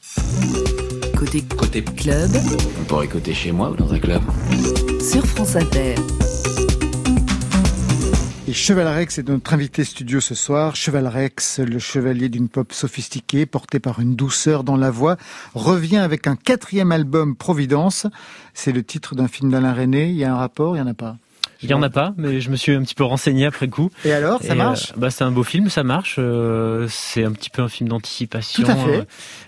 [1.18, 2.32] Côté, côté club.
[2.80, 4.22] On pourrait écouter chez moi ou dans un club.
[5.02, 5.96] Sur France Inter.
[8.54, 10.76] Cheval Rex est notre invité studio ce soir.
[10.76, 15.18] Cheval Rex, le chevalier d'une pop sophistiquée, porté par une douceur dans la voix,
[15.56, 18.06] revient avec un quatrième album, Providence.
[18.54, 20.10] C'est le titre d'un film d'Alain René.
[20.10, 21.18] Il y a un rapport, il n'y en a pas?
[21.64, 23.90] Il y en a pas, mais je me suis un petit peu renseigné après coup.
[24.06, 26.16] Et alors, ça marche euh, Bah, c'est un beau film, ça marche.
[26.20, 28.64] Euh, c'est un petit peu un film d'anticipation.
[28.64, 28.98] Tout à fait.
[28.98, 29.04] Euh,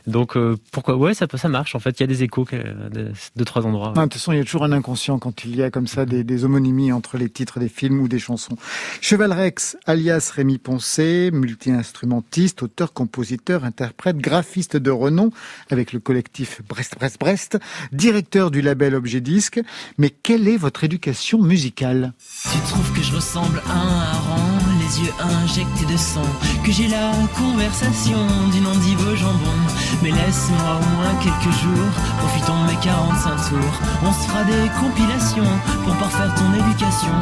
[0.07, 0.37] donc
[0.71, 1.75] pourquoi Ouais, ça ça marche.
[1.75, 2.45] En fait, il y a des échos
[2.91, 3.93] de deux trois endroits.
[3.95, 6.05] de toute façon, il y a toujours un inconscient quand il y a comme ça
[6.05, 8.55] des, des homonymies entre les titres des films ou des chansons.
[9.01, 15.31] Cheval Rex, alias Rémi Poncé, multi-instrumentiste, auteur, compositeur, interprète, graphiste de renom
[15.69, 17.57] avec le collectif Brest Brest Brest,
[17.91, 19.59] directeur du label Objet Disque.
[19.97, 22.04] Mais quelle est votre éducation musicale?
[22.51, 26.25] Tu trouves que je ressemble à un hareng, les yeux injectés de sang,
[26.63, 28.19] que j'ai la conversation
[28.51, 29.59] d'une endive au jambon.
[30.01, 33.79] Mais laisse-moi au moins quelques jours, profitons de mes 45 tours.
[34.03, 37.15] On se fera des compilations pour parfaire ton éducation.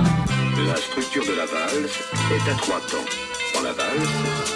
[0.67, 1.99] La structure de la valse
[2.31, 3.05] est à trois temps.
[3.55, 4.09] Dans la valse,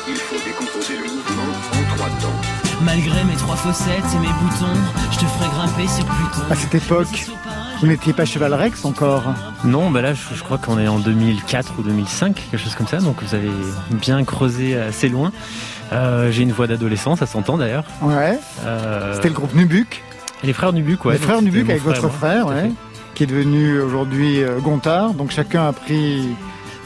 [0.07, 2.67] il faut décomposer le mouvement en trois temps.
[2.83, 4.79] Malgré mes trois fossettes et mes boutons,
[5.11, 6.41] je te ferai grimper sur Pluton.
[6.51, 7.27] À cette époque,
[7.79, 9.23] vous n'étiez pas Cheval Rex encore
[9.63, 12.97] Non, bah là je, crois qu'on est en 2004 ou 2005, quelque chose comme ça,
[12.97, 13.51] donc vous avez
[13.91, 15.31] bien creusé assez loin.
[15.93, 17.85] Euh, j'ai une voix d'adolescent, ça s'entend d'ailleurs.
[18.01, 18.39] Ouais.
[18.65, 20.03] Euh, C'était le groupe Nubuc.
[20.43, 21.13] Les frères Nubuc, ouais.
[21.13, 22.71] Les frères Nubuc avec votre frère, ouais,
[23.15, 25.13] qui est devenu aujourd'hui euh, Gontard.
[25.13, 26.29] Donc chacun a pris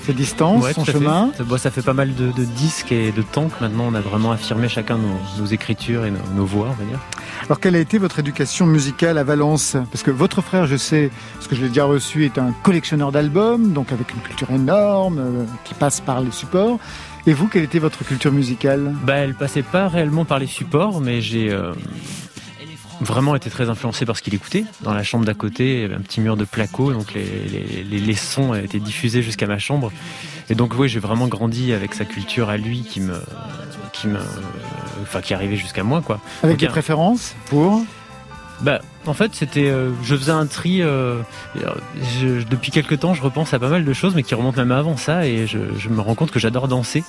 [0.02, 1.32] ses distances, son chemin.
[1.58, 4.68] Ça, fait pas mal de, disques et de temps que maintenant on a vraiment affirmé
[4.68, 7.00] chacun nos, écritures et nos, voix, on va dire.
[7.46, 9.78] Alors quelle a été votre éducation musicale à Valence?
[9.92, 13.12] Parce que votre frère, je sais, parce que je l'ai déjà reçu, est un collectionneur
[13.12, 16.80] d'albums, donc avec une culture énorme, euh, qui passe par les supports.
[17.28, 18.94] Et vous, quelle était votre culture musicale?
[19.06, 21.74] Bah, elle passait pas réellement par les supports, mais j'ai euh,
[23.02, 24.66] vraiment été très influencé par ce qu'il écoutait.
[24.82, 27.84] Dans la chambre d'à côté, il y avait un petit mur de placo, donc les,
[27.84, 29.92] les, les sons étaient diffusés jusqu'à ma chambre.
[30.50, 33.20] Et donc oui, j'ai vraiment grandi avec sa culture à lui qui me,
[33.94, 34.20] qui me,
[35.02, 36.20] enfin qui arrivait jusqu'à moi quoi.
[36.44, 37.84] Avec des préférences pour
[38.62, 40.82] bah, en fait, c'était, euh, je faisais un tri.
[40.82, 41.18] Euh,
[42.48, 44.98] depuis quelques temps, je repense à pas mal de choses, mais qui remontent même avant
[44.98, 47.04] ça, et je, je me rends compte que j'adore danser.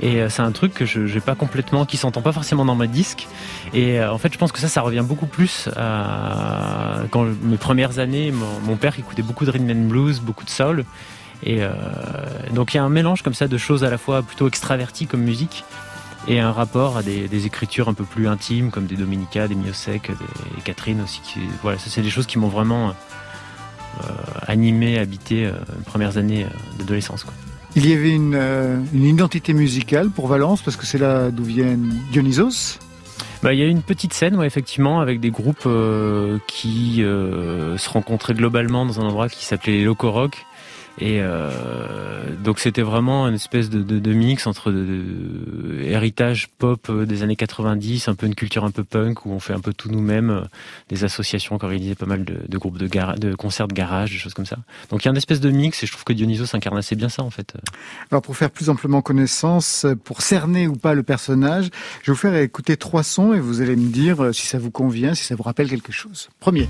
[0.00, 2.74] Et euh, c'est un truc que je n'ai pas complètement, qui s'entend pas forcément dans
[2.74, 3.28] mes disques.
[3.72, 7.56] Et euh, en fait, je pense que ça, ça revient beaucoup plus à quand mes
[7.56, 10.84] premières années, mon, père écoutait beaucoup de rhythm and blues, beaucoup de soul.
[11.42, 11.70] Et euh,
[12.52, 15.06] donc il y a un mélange comme ça de choses à la fois plutôt extraverties
[15.06, 15.64] comme musique
[16.26, 20.10] et un rapport à des, écritures un peu plus intimes comme des Dominica, des Miosek,
[20.10, 21.20] des Catherine aussi.
[21.62, 22.94] Voilà, c'est des choses qui m'ont vraiment
[24.46, 26.46] animé, habité les premières années
[26.78, 27.26] d'adolescence.
[27.76, 31.42] Il y avait une, euh, une, identité musicale pour Valence, parce que c'est là d'où
[31.42, 32.78] viennent Dionysos.
[33.42, 37.90] Bah, il y a une petite scène, effectivement, avec des groupes euh, qui euh, se
[37.90, 40.46] rencontraient globalement dans un endroit qui s'appelait les Loco Rock
[40.98, 41.50] et euh,
[42.44, 44.72] donc c'était vraiment une espèce de, mix entre
[45.82, 49.40] héritage pop euh, des années 90, un peu une culture un peu punk où on
[49.40, 50.42] fait un peu tout nous-mêmes, euh,
[50.90, 54.46] des associations qui organisaient pas mal de, groupes de concerts de garage, des choses comme
[54.46, 54.58] ça.
[54.90, 56.94] Donc il y a une espèce de mix et je trouve que Dionysos incarne assez
[56.94, 57.54] bien ça en fait.
[58.12, 61.70] Alors pour faire plus amplement connaissance, pour cerner ou pas le personnage,
[62.02, 64.70] je vais vous faire écouter trois sons et vous allez me dire si ça vous
[64.70, 66.28] convient, si ça vous rappelle quelque chose.
[66.38, 66.68] Premier.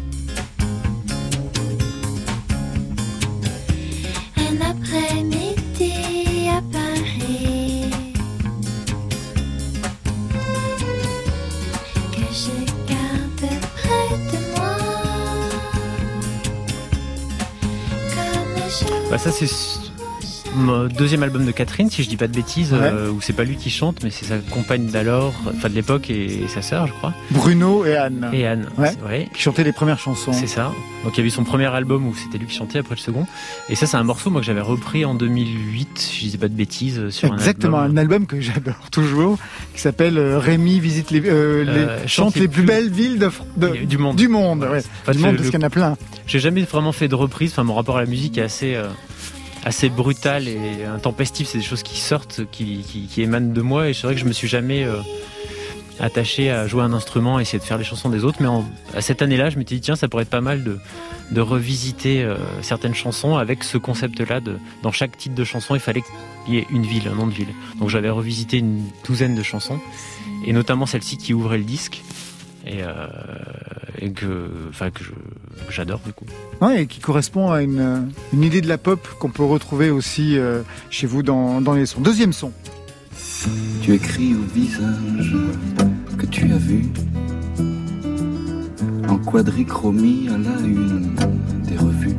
[19.14, 19.46] Bah ça c'est
[20.96, 23.56] deuxième album de Catherine, si je dis pas de bêtises, euh, où c'est pas lui
[23.56, 27.12] qui chante, mais c'est sa compagne d'alors, enfin de l'époque et, sa sœur, je crois.
[27.30, 28.30] Bruno et Anne.
[28.32, 29.28] Et Anne, ouais.
[29.34, 30.32] Qui chantaient les premières chansons.
[30.32, 30.72] C'est ça.
[31.04, 33.00] Donc il y a eu son premier album où c'était lui qui chantait après le
[33.00, 33.26] second.
[33.68, 36.48] Et ça, c'est un morceau moi que j'avais repris en 2008, si je dis pas
[36.48, 37.96] de bêtises, sur Exactement, un album.
[37.96, 39.38] un album que j'adore toujours,
[39.74, 44.16] qui s'appelle euh, Rémi visite les, euh, chante les, plus belles villes de, du monde.
[44.16, 45.12] Du monde, ouais.
[45.12, 45.96] du monde parce qu'il y en a plein.
[46.26, 47.52] J'ai jamais vraiment fait de reprise.
[47.52, 48.76] Enfin, mon rapport à la musique est assez
[49.64, 51.48] assez brutal et intempestif.
[51.48, 53.88] C'est des choses qui sortent, qui, émanent de moi.
[53.88, 55.00] Et c'est vrai que je me suis jamais euh,
[55.98, 58.38] attaché à jouer un instrument, essayer de faire les chansons des autres.
[58.40, 58.48] Mais
[58.96, 60.78] à cette année-là, je m'étais dit tiens, ça pourrait être pas mal de,
[61.40, 64.40] revisiter euh, certaines chansons avec ce concept-là.
[64.82, 66.02] Dans chaque titre de chanson, il fallait
[66.44, 67.48] qu'il y ait une ville, un nom de ville.
[67.80, 69.80] Donc j'avais revisité une douzaine de chansons,
[70.44, 72.02] et notamment celle-ci qui ouvrait le disque
[72.66, 73.08] et, euh,
[73.98, 75.02] et que, enfin que
[75.70, 76.24] j'adore du coup.
[76.60, 80.36] Ouais, et qui correspond à une, une idée de la pop qu'on peut retrouver aussi
[80.38, 82.00] euh, chez vous dans, dans les sons.
[82.00, 82.52] Deuxième son.
[83.82, 85.36] Tu écris au visage
[86.16, 86.86] que tu as vu
[89.08, 91.14] en quadrichromie à la une
[91.68, 92.16] des revues.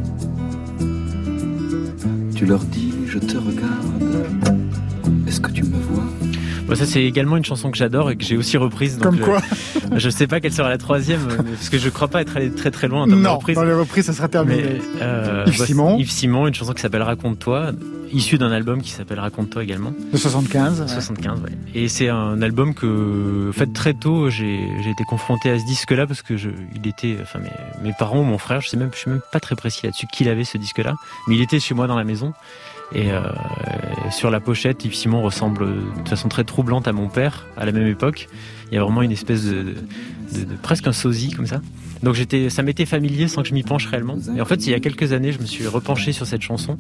[2.35, 4.59] Tu leur dis, je te regarde,
[5.27, 6.03] est-ce que tu me vois?
[6.73, 8.97] Ça c'est également une chanson que j'adore et que j'ai aussi reprise.
[9.01, 9.39] Comme quoi
[9.93, 12.49] Je Je sais pas quelle sera la troisième, parce que je crois pas être allé
[12.49, 13.55] très très loin termes non, de reprise.
[13.55, 14.63] dans les reprises ça sera terminé.
[15.01, 15.97] euh, Yves Simon.
[15.99, 17.71] Yves Simon, une chanson qui s'appelle Raconte-toi,
[18.11, 19.93] issue d'un album qui s'appelle Raconte-toi également.
[20.11, 21.49] De 75 75, ouais.
[21.73, 26.07] Et c'est un album que, en fait, très tôt, j'ai été confronté à ce disque-là
[26.07, 28.89] parce que je, il était, enfin, mes, mes parents ou mon frère, je sais même,
[28.93, 30.93] je suis même pas très précis là-dessus, qu'il avait ce disque-là,
[31.27, 32.33] mais il était chez moi dans la maison.
[32.93, 33.21] Et euh,
[34.11, 35.67] sur la pochette, Yves Simon ressemble
[36.03, 38.27] de façon très troublante à mon père à la même époque.
[38.71, 39.75] Il y a vraiment une espèce de,
[40.61, 41.61] presque un sosie comme ça.
[42.03, 44.17] Donc j'étais, ça m'était familier sans que je m'y penche réellement.
[44.35, 46.77] Et en fait, il y a quelques années, je me suis repenché sur cette chanson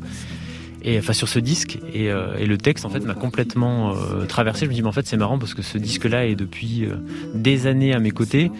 [0.87, 4.25] et enfin sur ce disque et, euh, et le texte en fait m'a complètement euh,
[4.27, 4.65] traversé.
[4.65, 6.87] Je me dis mais en fait c'est marrant parce que ce disque-là est depuis
[7.33, 8.51] des années à mes côtés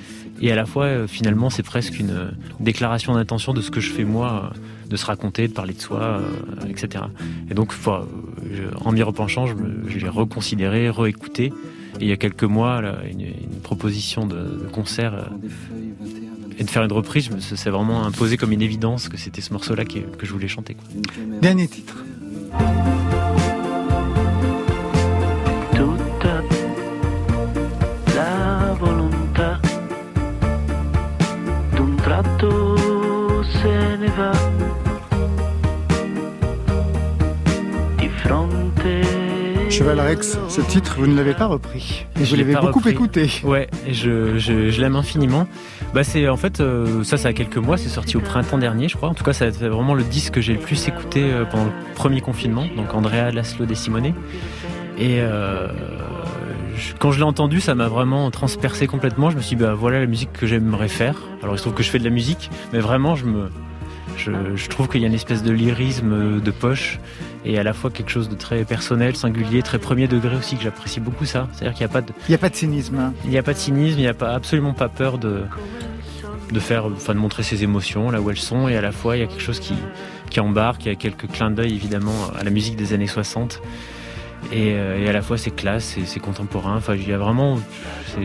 [0.41, 3.79] et à la fois euh, finalement c'est presque une euh, déclaration d'intention de ce que
[3.79, 6.21] je fais moi, euh, de se raconter, de parler de soi,
[6.69, 7.05] etc.
[7.49, 7.73] Et donc
[8.83, 11.45] en m'y repenchant, je, l'ai reconsidéré, réécouté.
[11.99, 15.27] Et il y a quelques mois, une, proposition de, concert
[16.59, 19.85] et de faire une reprise, c'est vraiment imposé comme une évidence que c'était ce morceau-là
[19.85, 20.77] que, je voulais chanter.
[21.41, 21.95] Dernier titre.
[39.75, 42.05] Cheval Rex, ce titre, vous ne l'avez pas repris.
[42.17, 42.91] Et vous l'avez beaucoup repris.
[42.91, 43.29] écouté.
[43.43, 45.49] Ouais, et je, je, je l'aime infiniment.
[45.93, 48.87] Bah c'est en fait, euh, ça, ça a quelques mois, c'est sorti au printemps dernier,
[48.87, 49.09] je crois.
[49.09, 51.71] En tout cas, c'est vraiment le disque que j'ai le plus écouté euh, pendant le
[51.93, 52.65] premier confinement.
[52.77, 54.13] Donc Andrea Laszlo De Simone.
[54.97, 55.67] Et euh,
[56.77, 59.29] je, quand je l'ai entendu, ça m'a vraiment transpercé complètement.
[59.29, 61.17] Je me suis dit, bah voilà la musique que j'aimerais faire.
[61.43, 63.49] Alors il se trouve que je fais de la musique, mais vraiment, je me.
[64.15, 66.99] Je, je trouve qu'il y a une espèce de lyrisme de poche
[67.45, 70.63] et à la fois quelque chose de très personnel, singulier, très premier degré aussi que
[70.63, 71.47] j'apprécie beaucoup ça.
[71.53, 72.97] C'est-à-dire qu'il n'y a pas de, il n'y a pas de cynisme.
[72.97, 73.13] Hein.
[73.23, 75.43] Il n'y a pas de cynisme, il n'y a pas absolument pas peur de
[76.51, 79.17] de faire, enfin de montrer ses émotions là où elles sont et à la fois
[79.17, 79.73] il y a quelque chose qui
[80.29, 83.61] qui embarque, il y a quelques clins d'œil évidemment à la musique des années 60
[84.51, 86.75] et, euh, et à la fois c'est classe, c'est contemporain.
[86.77, 87.57] Enfin, il y a vraiment,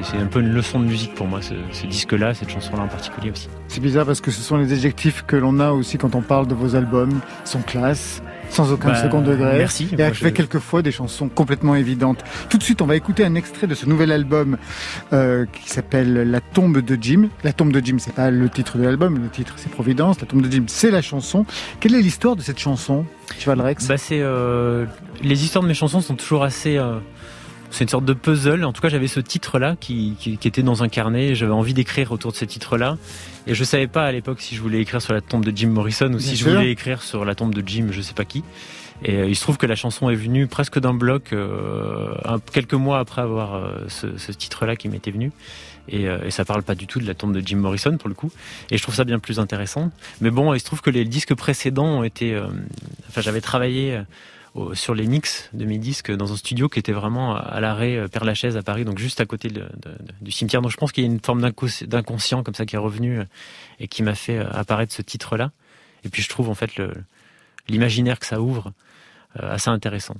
[0.02, 2.88] c'est un peu une leçon de musique pour moi, ce, ce disque-là, cette chanson-là en
[2.88, 3.48] particulier aussi.
[3.68, 6.46] C'est bizarre parce que ce sont les adjectifs que l'on a aussi quand on parle
[6.46, 7.20] de vos albums.
[7.46, 9.58] Ils sont classe, sans aucun bah, second degré.
[9.58, 9.88] Merci.
[9.96, 10.34] Et elle fait je...
[10.34, 12.22] quelquefois des chansons complètement évidentes.
[12.48, 14.58] Tout de suite, on va écouter un extrait de ce nouvel album
[15.12, 17.28] euh, qui s'appelle La tombe de Jim.
[17.44, 20.20] La tombe de Jim, c'est pas le titre de l'album, le titre c'est Providence.
[20.20, 21.46] La tombe de Jim, c'est la chanson.
[21.78, 23.06] Quelle est l'histoire de cette chanson,
[23.38, 24.86] Cheval Rex Bah c'est euh,
[25.22, 26.98] les histoires de mes chansons sont toujours assez euh,
[27.70, 28.64] c'est une sorte de puzzle.
[28.64, 31.34] En tout cas, j'avais ce titre-là qui, qui, qui, était dans un carnet.
[31.34, 32.96] J'avais envie d'écrire autour de ce titre-là.
[33.46, 35.68] Et je savais pas à l'époque si je voulais écrire sur la tombe de Jim
[35.68, 36.48] Morrison ou Bien si sûr.
[36.50, 38.44] je voulais écrire sur la tombe de Jim, je sais pas qui.
[39.02, 42.12] Et euh, il se trouve que la chanson est venue presque d'un bloc euh,
[42.52, 45.32] quelques mois après avoir euh, ce, ce titre-là qui m'était venu.
[45.88, 48.08] Et, euh, et, ça parle pas du tout de la tombe de Jim Morrison pour
[48.10, 48.30] le coup.
[48.70, 49.90] Et je trouve ça bien plus intéressant.
[50.20, 52.34] Mais bon, il se trouve que les disques précédents ont été.
[52.34, 52.46] euh,
[53.08, 53.98] enfin, j'avais travaillé
[54.74, 58.24] sur les mix de mes disques dans un studio qui était vraiment à l'arrêt Père
[58.24, 59.48] Lachaise à Paris, donc juste à côté
[60.20, 60.60] du cimetière.
[60.60, 63.20] Donc je pense qu'il y a une forme d'inconscient comme ça qui est revenu
[63.78, 65.52] et qui m'a fait apparaître ce titre-là.
[66.04, 66.72] Et puis je trouve en fait
[67.68, 68.72] l'imaginaire que ça ouvre
[69.38, 70.16] euh, assez intéressant.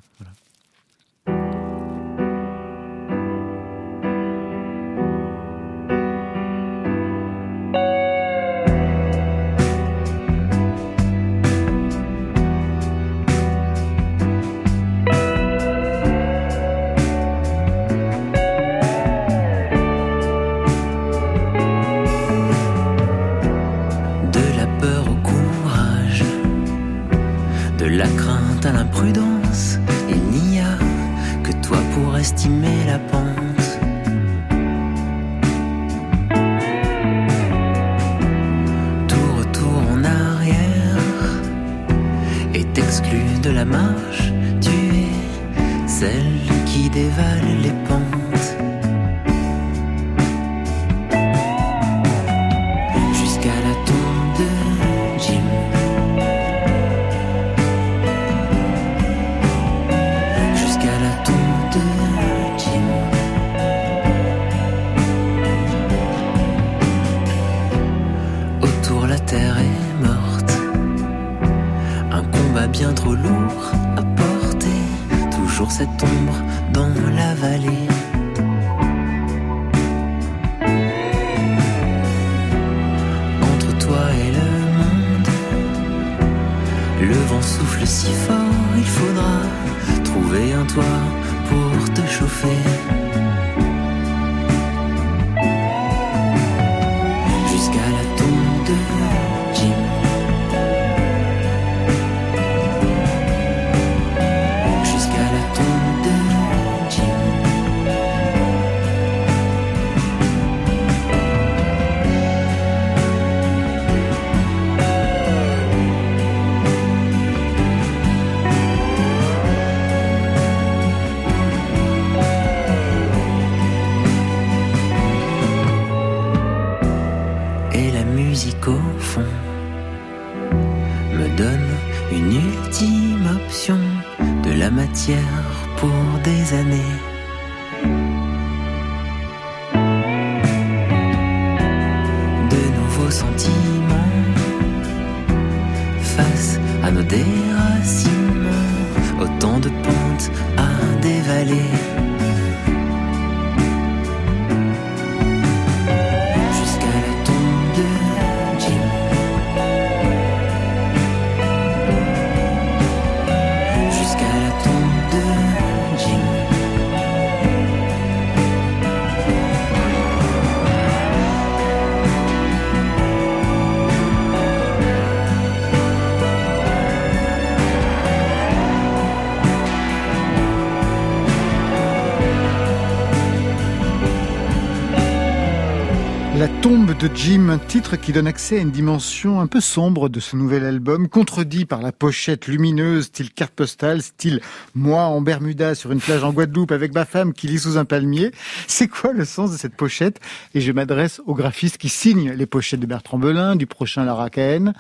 [186.41, 190.09] La tombe de Jim, un titre qui donne accès à une dimension un peu sombre
[190.09, 194.41] de ce nouvel album, contredit par la pochette lumineuse, style carte postale, style
[194.75, 197.85] moi en Bermuda sur une plage en Guadeloupe avec ma femme qui lit sous un
[197.85, 198.31] palmier.
[198.67, 200.19] C'est quoi le sens de cette pochette?
[200.55, 204.31] Et je m'adresse aux graphistes qui signent les pochettes de Bertrand Belin, du prochain Lara
[204.31, 204.73] Cahen.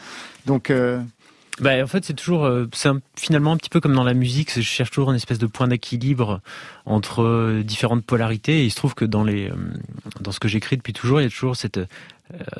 [0.46, 1.02] Donc, euh,
[1.60, 4.50] Bah, en fait, c'est toujours, euh, c'est finalement un petit peu comme dans la musique.
[4.54, 6.40] Je cherche toujours une espèce de point d'équilibre
[6.86, 8.62] entre euh, différentes polarités.
[8.62, 9.54] Et il se trouve que dans les, euh,
[10.20, 11.80] dans ce que j'écris depuis toujours, il y a toujours cette,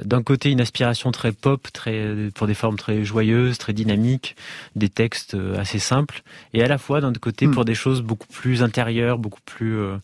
[0.05, 4.37] d'un côté, une aspiration très pop, très pour des formes très joyeuses, très dynamiques,
[4.75, 6.23] des textes euh, assez simples,
[6.55, 9.79] et à la fois d'un autre côté pour des choses beaucoup plus intérieures, beaucoup plus
[9.79, 9.97] euh,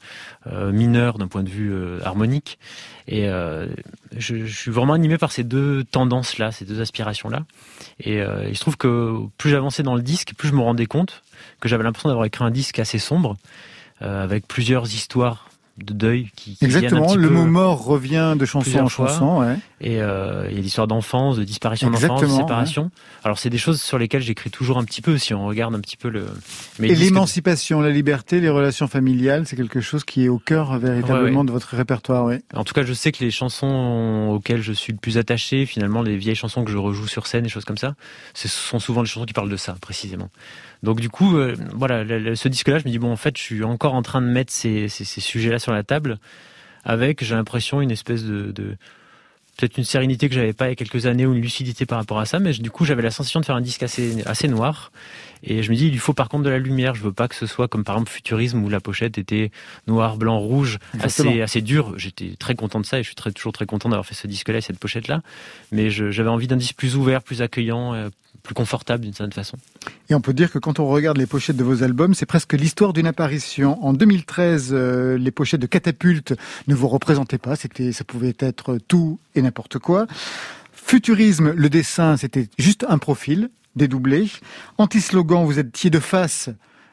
[0.47, 2.59] euh, mineures d'un point de vue euh, harmonique.
[3.09, 3.67] Et euh,
[4.17, 7.45] je, je suis vraiment animé par ces deux tendances-là, ces deux aspirations-là.
[8.01, 10.87] Et euh, il se trouve que plus j'avançais dans le disque, plus je me rendais
[10.87, 11.23] compte
[11.61, 13.37] que j'avais l'impression d'avoir écrit un disque assez sombre,
[14.03, 15.49] euh, avec plusieurs histoires
[15.79, 19.41] de deuil qui, qui exactement, le mot mort revient de chanson en chanson.
[19.41, 19.57] Ouais.
[19.81, 22.91] Et euh, il y a l'histoire d'enfance, de disparition d'enfance, de séparation.
[23.25, 25.81] Alors c'est des choses sur lesquelles j'écris toujours un petit peu, si on regarde un
[25.81, 26.27] petit peu le...
[26.79, 30.79] mes Et l'émancipation, la liberté, les relations familiales, c'est quelque chose qui est au cœur
[30.79, 31.47] véritablement Ouais, ouais.
[31.47, 32.25] de votre répertoire.
[32.25, 32.43] Ouais.
[32.55, 36.03] En tout cas, je sais que les chansons auxquelles je suis le plus attaché, finalement,
[36.03, 37.95] les vieilles chansons que je rejoue sur scène, et choses comme ça,
[38.35, 40.31] ce sont souvent les chansons qui parlent de ça, précisément.
[40.83, 42.05] Donc du coup, euh, voilà,
[42.35, 44.53] ce disque-là, je me dis bon, en fait, je suis encore en train de mettre
[44.53, 46.19] ces, ces, sujets-là sur la table,
[46.85, 48.53] avec, j'ai l'impression, une espèce de,
[49.57, 51.99] peut-être une sérénité que j'avais pas il y a quelques années ou une lucidité par
[51.99, 54.49] rapport à ça, mais du coup, j'avais la sensation de faire un disque assez assez
[54.49, 54.93] noir.
[55.43, 56.95] Et je me dis, il lui faut par contre de la lumière.
[56.95, 59.51] Je veux pas que ce soit comme par exemple Futurisme où la pochette était
[59.87, 61.31] noir, blanc, rouge, Exactement.
[61.31, 61.95] assez assez dur.
[61.97, 64.27] J'étais très content de ça et je suis très, toujours très content d'avoir fait ce
[64.27, 65.23] disque-là et cette pochette-là.
[65.73, 68.09] Mais j'avais envie d'un disque plus ouvert, plus accueillant, euh,
[68.43, 69.57] plus confortable d'une certaine façon.
[70.09, 72.53] Et on peut dire que quand on regarde les pochettes de vos albums, c'est presque
[72.53, 73.85] l'histoire d'une apparition.
[73.85, 76.35] En 2013, euh, les pochettes de Catapulte
[76.69, 77.57] ne vous représentaient pas.
[77.57, 80.07] C'était, ça pouvait être tout et n'importe quoi.
[80.73, 84.29] Futurisme, le dessin, c'était juste un profil dédoublé.
[84.79, 86.51] Anti-slogan, vous étiez de face.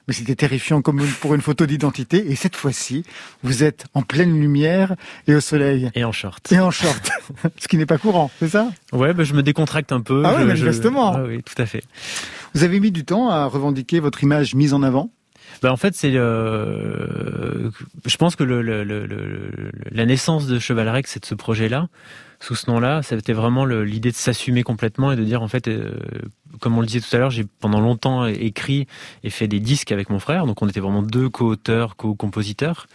[0.08, 2.30] Mais c'était terrifiant comme pour une photo d'identité.
[2.30, 3.06] Et cette fois-ci,
[3.42, 4.96] vous êtes en pleine lumière
[5.28, 5.90] et au soleil.
[5.96, 6.52] Et en short.
[6.52, 7.10] Et en short.
[7.58, 8.70] Ce qui n'est pas courant, c'est ça?
[8.92, 10.22] Ouais, bah, je me décontracte un peu.
[10.26, 11.14] Ah je- manifestement.
[11.14, 11.84] je- Ouais, oui, tout à fait.
[12.54, 15.10] Vous avez mis du temps à revendiquer votre image mise en avant?
[15.62, 17.70] Bah, en fait, c'est euh,
[18.06, 21.88] je pense que le, le- le- le- la naissance de Chevalrec, c'est de ce projet-là,
[22.44, 25.94] sous ce nom-là, c'était vraiment l'idée de s'assumer complètement et de dire en fait, euh,
[26.60, 28.86] comme on le disait tout à l'heure, j'ai pendant longtemps écrit
[29.24, 32.88] et fait des disques avec mon frère, donc on était vraiment deux co-auteurs, co-compositeurs.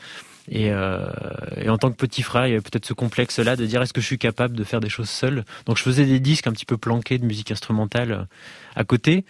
[0.51, 1.07] Et, euh,
[1.57, 3.95] et en tant que petit frère, il y avait peut-être ce complexe-là de dire est-ce
[3.95, 5.45] que je suis capable de faire des choses seul?
[5.65, 8.23] Donc je faisais des disques un petit peu planqués de musique instrumentale euh,
[8.75, 9.25] à côté.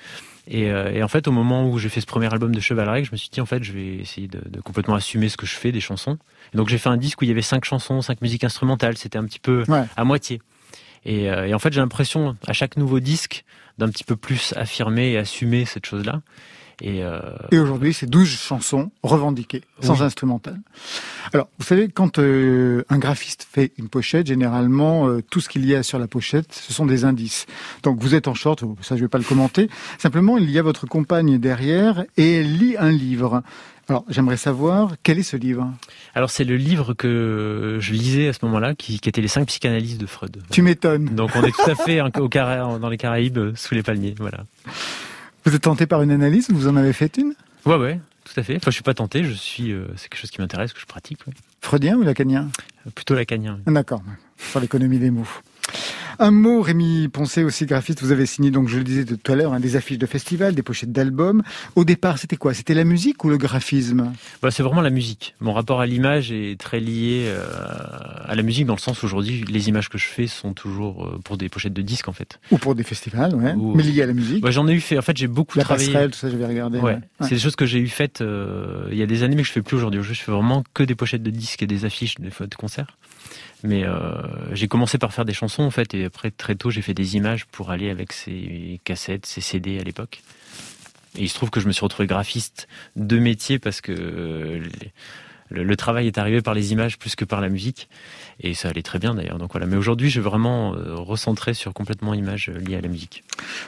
[0.50, 3.04] Et, euh, et en fait, au moment où j'ai fait ce premier album de Chevalrec,
[3.04, 5.44] je me suis dit en fait, je vais essayer de, de complètement assumer ce que
[5.46, 6.16] je fais des chansons.
[6.54, 8.96] Et donc j'ai fait un disque où il y avait cinq chansons, cinq musiques instrumentales.
[8.96, 9.84] C'était un petit peu Ouais.
[9.96, 10.40] à moitié.
[11.04, 13.44] Et, euh, et en fait, j'ai l'impression à chaque nouveau disque
[13.76, 16.22] d'un petit peu plus affirmer et assumer cette chose-là.
[16.80, 17.20] Et, euh...
[17.50, 20.02] et aujourd'hui, c'est 12 chansons revendiquées, sans Oui.
[20.02, 20.60] instrumental.
[21.32, 25.66] Alors, vous savez, quand euh, un graphiste fait une pochette, généralement, euh, tout ce qu'il
[25.66, 27.46] y a sur la pochette, ce sont des indices.
[27.82, 29.68] Donc, vous êtes en short, ça je vais pas le commenter.
[29.98, 33.42] Simplement, il y a votre compagne derrière et elle lit un livre.
[33.88, 35.72] Alors, j'aimerais savoir, quel est ce livre?
[36.14, 39.46] Alors c'est le livre que je lisais à ce moment-là, qui, qui était les cinq
[39.46, 40.36] psychanalyses de Freud.
[40.50, 41.06] Tu m'étonnes.
[41.14, 42.28] Donc on est tout à fait au
[42.78, 44.44] dans les Caraïbes, euh, sous les palmiers, voilà.
[45.48, 46.50] Vous êtes tenté par une analyse?
[46.50, 47.32] Vous en avez fait une?
[47.64, 48.56] Ouais, ouais, tout à fait.
[48.56, 50.84] Enfin, je suis pas tenté, je suis, euh, c'est quelque chose qui m'intéresse, que je
[50.84, 51.26] pratique.
[51.26, 51.32] ouais.
[51.62, 52.50] Freudien ou lacanien?
[52.94, 53.58] Plutôt lacanien.
[53.66, 54.02] D'accord,
[54.36, 55.26] sur l'économie des mots.
[56.20, 59.36] Un mot, Rémi Poncé, aussi graphiste, vous avez signé, donc je le disais tout à
[59.36, 61.42] l'heure, hein, des affiches de festivals, des pochettes d'albums.
[61.76, 62.54] Au départ, c'était quoi?
[62.54, 64.12] C'était la musique ou le graphisme?
[64.42, 65.36] Bah, c'est vraiment la musique.
[65.40, 67.44] Mon rapport à l'image est très lié euh,
[68.24, 71.06] à la musique dans le sens où aujourd'hui, les images que je fais sont toujours
[71.06, 72.40] euh, pour des pochettes de disques en fait.
[72.50, 73.52] Ou pour des festivals, ouais.
[73.52, 74.42] Ou- mais liés à la musique.
[74.42, 74.98] Bah, j'en ai eu fait.
[74.98, 75.86] En fait, j'ai beaucoup la travaillé.
[75.88, 76.78] passerelle, tout ça, j'avais regardé.
[76.78, 76.94] Ouais, ouais.
[76.94, 77.28] Ouais.
[77.28, 79.48] c'est des choses que j'ai eu faites euh, il y a des années, mais que
[79.48, 80.02] je fais plus aujourd'hui.
[80.02, 82.96] Je fais vraiment que des pochettes de disques et des affiches des fois de concerts.
[83.62, 84.22] Mais euh,
[84.54, 87.16] j'ai commencé par faire des chansons en fait, et après très tôt j'ai fait des
[87.16, 90.22] images pour aller avec ces cassettes, ces CD à l'époque.
[91.16, 94.60] Et il se trouve que je me suis retrouvé graphiste de métier parce que euh,
[95.50, 97.88] le, le travail est arrivé par les images plus que par la musique,
[98.40, 99.38] et ça allait très bien d'ailleurs.
[99.38, 99.66] Donc voilà.
[99.66, 103.24] Mais aujourd'hui, je vais vraiment euh, recentrer sur complètement images euh, liées à la musique.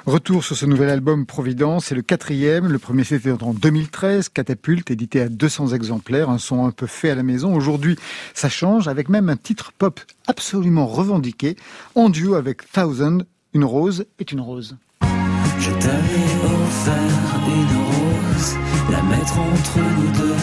[0.06, 2.68] Retour sur ce nouvel album Providence, c'est le quatrième.
[2.68, 7.10] Le premier c'était en 2013, Catapulte, édité à 200 exemplaires, un son un peu fait
[7.10, 7.54] à la maison.
[7.54, 7.96] Aujourd'hui,
[8.34, 11.56] ça change, avec même un titre pop absolument revendiqué,
[11.94, 13.18] en duo avec Thousand,
[13.52, 14.76] Une rose est une rose.
[15.58, 17.89] Je t'avais offert une rose,
[18.90, 20.36] la mettre entre nous deux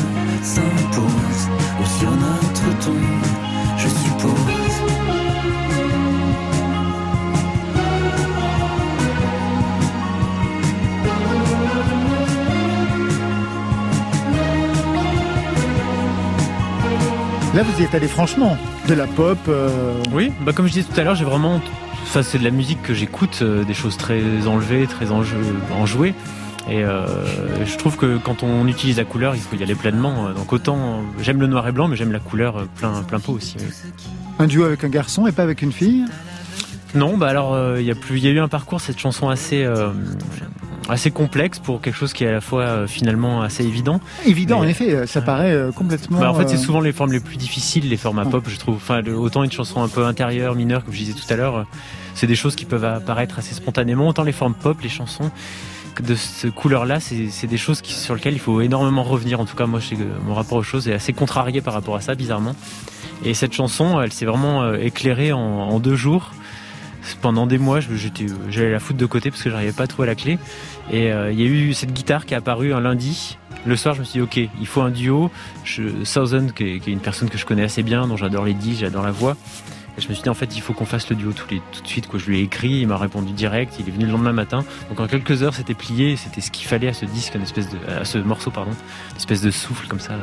[0.43, 1.50] s'impose,
[1.82, 3.26] ou sur notre tombe,
[3.78, 4.78] je suppose.
[17.56, 18.56] Là, vous y êtes allé franchement,
[18.88, 19.38] de la pop.
[19.48, 19.70] euh,
[20.14, 21.60] Oui, bah comme je disais tout à l'heure, j'ai vraiment.
[22.06, 25.36] Ça, c'est de la musique que j'écoute, euh, des choses très enlevées, très enjeu-
[25.78, 26.14] enjouées.
[26.70, 27.05] Et euh,
[27.65, 30.30] je trouve que quand on utilise la couleur, il faut y aller pleinement.
[30.36, 33.55] Donc autant, j'aime le noir et blanc, mais j'aime la couleur plein, plein pot aussi.
[34.39, 36.03] Un duo avec un garçon et pas avec une fille?
[36.93, 38.99] Non, bah alors euh, il y a plus, il y a eu un parcours cette
[38.99, 39.89] chanson assez euh,
[40.89, 43.99] assez complexe pour quelque chose qui est à la fois euh, finalement assez évident.
[44.26, 46.20] Évident, Mais- en effet, ça paraît euh, complètement.
[46.20, 48.30] Bah, en fait, c'est souvent les formes les plus difficiles, les formats Ah.
[48.30, 48.76] pop, je trouve.
[48.76, 51.65] Enfin, le- autant une chanson un peu intérieure, mineure, comme je disais tout à l'heure,
[52.15, 54.07] c'est des choses qui peuvent apparaître assez spontanément.
[54.07, 55.30] Autant les formes pop, les chansons
[56.04, 59.39] de cette couleur-là, c'est des choses sur lesquelles il faut énormément revenir.
[59.39, 59.95] En tout cas, moi, que
[60.26, 62.56] mon rapport aux choses est assez contrarié par rapport à ça, bizarrement.
[63.26, 66.32] Et cette chanson, elle s'est vraiment euh, éclairée en, deux jours.
[67.22, 67.80] Pendant des mois,
[68.50, 70.38] j'allais la foutre de côté parce que j'arrivais pas à trouver la clé.
[70.91, 73.38] Et euh, il y a eu cette guitare qui est apparue un lundi.
[73.66, 75.32] Le soir, je me suis dit, ok, il faut un duo.
[75.64, 78.82] Je, Thousand, qui est, une personne que je connais assez bien, dont j'adore les disques,
[78.82, 79.38] j'adore la voix.
[79.98, 81.82] Je me suis dit, en fait, il faut qu'on fasse le duo tout, les, tout
[81.82, 82.08] de suite.
[82.08, 82.20] Quoi.
[82.20, 84.64] Je lui ai écrit, il m'a répondu direct, il est venu le lendemain matin.
[84.89, 87.70] Donc en quelques heures, c'était plié, c'était ce qu'il fallait à ce disque, une espèce
[87.70, 88.72] de, à ce morceau, pardon,
[89.12, 90.14] une espèce de souffle comme ça.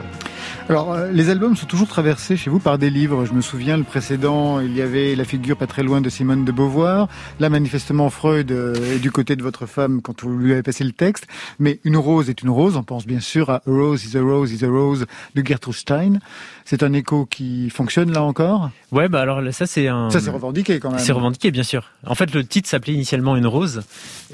[0.68, 3.24] Alors, euh, les albums sont toujours traversés chez vous par des livres.
[3.24, 6.44] Je me souviens, le précédent, il y avait la figure pas très loin de Simone
[6.44, 7.08] de Beauvoir.
[7.40, 10.84] Là, manifestement, Freud euh, est du côté de votre femme quand vous lui avez passé
[10.84, 11.26] le texte.
[11.58, 12.76] Mais une rose est une rose.
[12.76, 15.74] On pense bien sûr à A Rose is a Rose is a Rose de Gertrude
[15.74, 16.18] Stein.
[16.66, 18.70] C'est un écho qui fonctionne là encore.
[18.90, 20.08] Ouais, bah alors ça c'est un.
[20.08, 20.98] Ça, c'est revendiqué quand même.
[20.98, 21.90] C'est revendiqué, bien sûr.
[22.06, 23.82] En fait, le titre s'appelait initialement Une rose,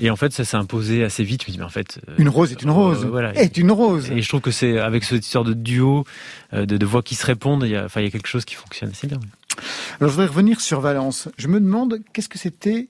[0.01, 1.45] et en fait, ça s'est imposé assez vite.
[1.49, 3.05] Mais en fait, euh, Une rose est une rose.
[3.05, 3.35] euh, voilà.
[3.35, 4.11] Est une rose.
[4.13, 6.05] Et je trouve que c'est avec cette histoire de duo,
[6.53, 8.29] euh, de, de voix qui se répondent, il y a, enfin, il y a quelque
[8.29, 9.19] chose qui fonctionne assez bien.
[9.99, 11.29] Alors, je voudrais revenir sur Valence.
[11.37, 12.87] Je me demande qu'est-ce que c'était.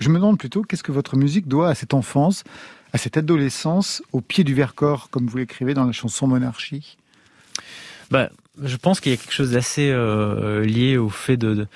[0.00, 2.42] Je me demande plutôt qu'est-ce que votre musique doit à cette enfance,
[2.92, 6.98] à cette adolescence, au pied du Vercors, comme vous l'écrivez dans la chanson Monarchie?
[8.10, 8.28] Bah,
[8.60, 11.66] je pense qu'il y a quelque chose d'assez euh, lié au fait de, de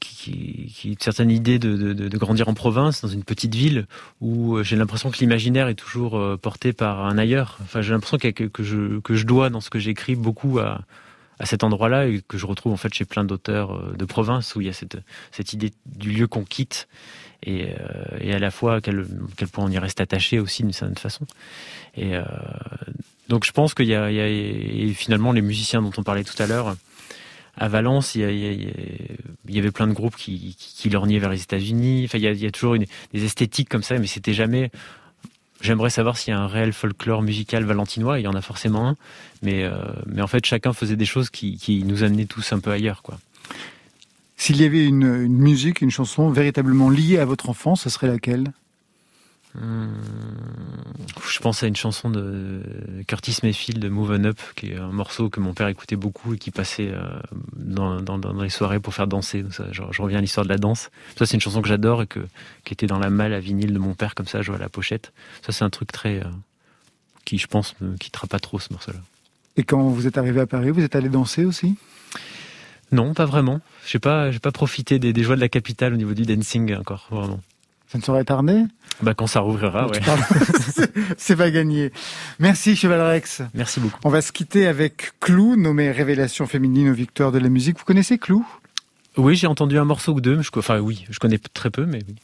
[0.00, 3.86] qui, qui une certaine idée de, de, de grandir en province, dans une petite ville,
[4.20, 7.58] où euh, j'ai l'impression que l'imaginaire est toujours euh, porté par un ailleurs.
[7.62, 10.82] Enfin, j'ai l'impression que, que je, que je dois dans ce que j'écris beaucoup à,
[11.38, 14.54] à cet endroit-là et que je retrouve en fait chez plein d'auteurs euh, de province
[14.54, 14.98] où il y a cette,
[15.30, 16.88] cette idée du lieu qu'on quitte
[17.42, 19.06] et, euh, et à la fois quel,
[19.36, 21.26] quel point on y reste attaché aussi d'une certaine façon.
[21.96, 22.24] Et euh,
[23.28, 26.46] donc je pense qu'il y a, et finalement les musiciens dont on parlait tout à
[26.46, 26.76] l'heure
[27.56, 28.22] à Valence, il
[29.48, 32.02] y, avait plein de groupes qui, qui, qui lorgnaient vers les États-Unis.
[32.06, 34.34] Enfin, il y a, il y a toujours une, des esthétiques comme ça, mais c'était
[34.34, 34.70] jamais.
[35.60, 38.18] J'aimerais savoir s'il y a un réel folklore musical valentinois.
[38.18, 38.96] Il y en a forcément un,
[39.42, 42.58] mais euh, mais en fait chacun faisait des choses qui, qui nous amenaient tous un
[42.58, 43.18] peu ailleurs, quoi.
[44.36, 48.08] S'il y avait une, une musique, une chanson véritablement liée à votre enfance, ce serait
[48.08, 48.52] laquelle?
[49.54, 49.86] Hmm.
[51.30, 52.60] Je pense à une chanson de
[53.06, 56.34] Curtis Mayfield de Move On Up, qui est un morceau que mon père écoutait beaucoup
[56.34, 57.20] et qui passait euh,
[57.56, 59.44] dans, les soirées pour faire danser.
[59.50, 60.90] Ça, je, reviens à l'histoire de la danse.
[61.16, 62.20] Ça, c'est une chanson que j'adore et que,
[62.64, 64.68] qui était dans la malle à vinyle de mon père, comme ça, je vois la
[64.68, 65.12] pochette.
[65.46, 66.20] Ça, c'est un truc très.
[66.20, 66.28] Euh,
[67.24, 68.98] qui, je pense, ne quittera pas trop ce morceau-là.
[69.56, 71.76] Et quand vous êtes arrivé à Paris, vous êtes allé danser aussi?
[72.92, 73.60] Non, pas vraiment.
[73.86, 76.74] Je n'ai pas, pas profité des, des joies de la capitale au niveau du dancing
[76.74, 77.40] encore, vraiment.
[77.94, 78.64] Ça ne saurait tarder
[79.02, 80.00] bah quand ça rouvrira, ouais.
[81.16, 81.92] C'est pas gagné.
[82.40, 83.42] Merci Cheval Rex.
[83.54, 84.00] Merci beaucoup.
[84.02, 87.78] On va se quitter avec Clou, nommé Révélation féminine aux victoires de la musique.
[87.78, 88.44] Vous connaissez Clou?
[89.16, 90.42] Oui, j'ai entendu un morceau ou deux.
[90.42, 92.16] Je, enfin oui, je connais très peu, mais oui.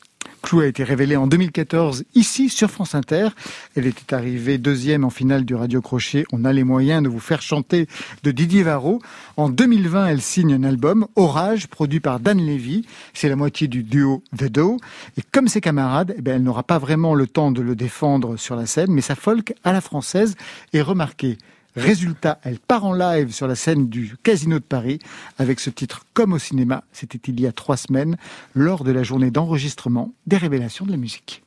[0.43, 3.29] Clou a été révélée en 2014 ici sur France Inter.
[3.77, 6.25] Elle était arrivée deuxième en finale du Radio Crochet.
[6.33, 7.87] On a les moyens de vous faire chanter
[8.23, 9.01] de Didier Varro.
[9.37, 12.87] En 2020, elle signe un album, Orage, produit par Dan Levy.
[13.13, 14.79] C'est la moitié du duo The Do.
[15.19, 18.57] Et comme ses camarades, eh elle n'aura pas vraiment le temps de le défendre sur
[18.57, 20.37] la scène, mais sa folk à la française
[20.73, 21.39] est remarquée.
[21.77, 24.99] Résultat, elle part en live sur la scène du Casino de Paris
[25.39, 26.85] avec ce titre Comme au cinéma.
[26.93, 28.17] C'était il y a trois semaines,
[28.55, 31.43] lors de la journée d'enregistrement des révélations de la musique.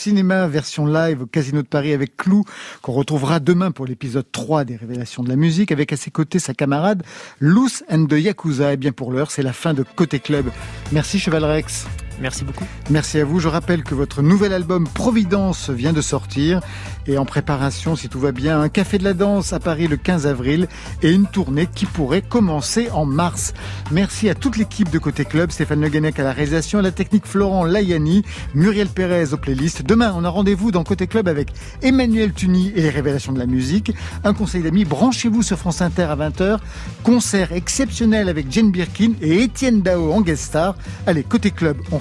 [0.00, 2.44] Cinéma, version live au Casino de Paris avec Clou,
[2.80, 6.38] qu'on retrouvera demain pour l'épisode 3 des Révélations de la musique, avec à ses côtés
[6.38, 7.02] sa camarade
[7.38, 8.72] Loose and the Yakuza.
[8.72, 10.46] Et bien pour l'heure, c'est la fin de Côté Club.
[10.90, 11.86] Merci Cheval Rex.
[12.20, 12.64] Merci beaucoup.
[12.90, 13.40] Merci à vous.
[13.40, 16.60] Je rappelle que votre nouvel album Providence vient de sortir
[17.06, 19.96] et en préparation, si tout va bien, un café de la danse à Paris le
[19.96, 20.68] 15 avril
[21.02, 23.54] et une tournée qui pourrait commencer en mars.
[23.90, 26.90] Merci à toute l'équipe de Côté Club, Stéphane Le Guenec à la réalisation, à la
[26.90, 28.22] technique Florent Layani,
[28.54, 29.82] Muriel Pérez aux playlists.
[29.82, 31.48] Demain, on a rendez-vous dans Côté Club avec
[31.82, 33.94] Emmanuel Tuni et les révélations de la musique.
[34.24, 36.58] Un conseil d'amis, branchez-vous sur France Inter à 20h.
[37.02, 40.76] Concert exceptionnel avec Jane Birkin et Étienne Dao en guest star.
[41.06, 41.98] Allez, Côté Club, on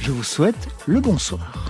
[0.00, 1.66] Je vous souhaite le bonsoir.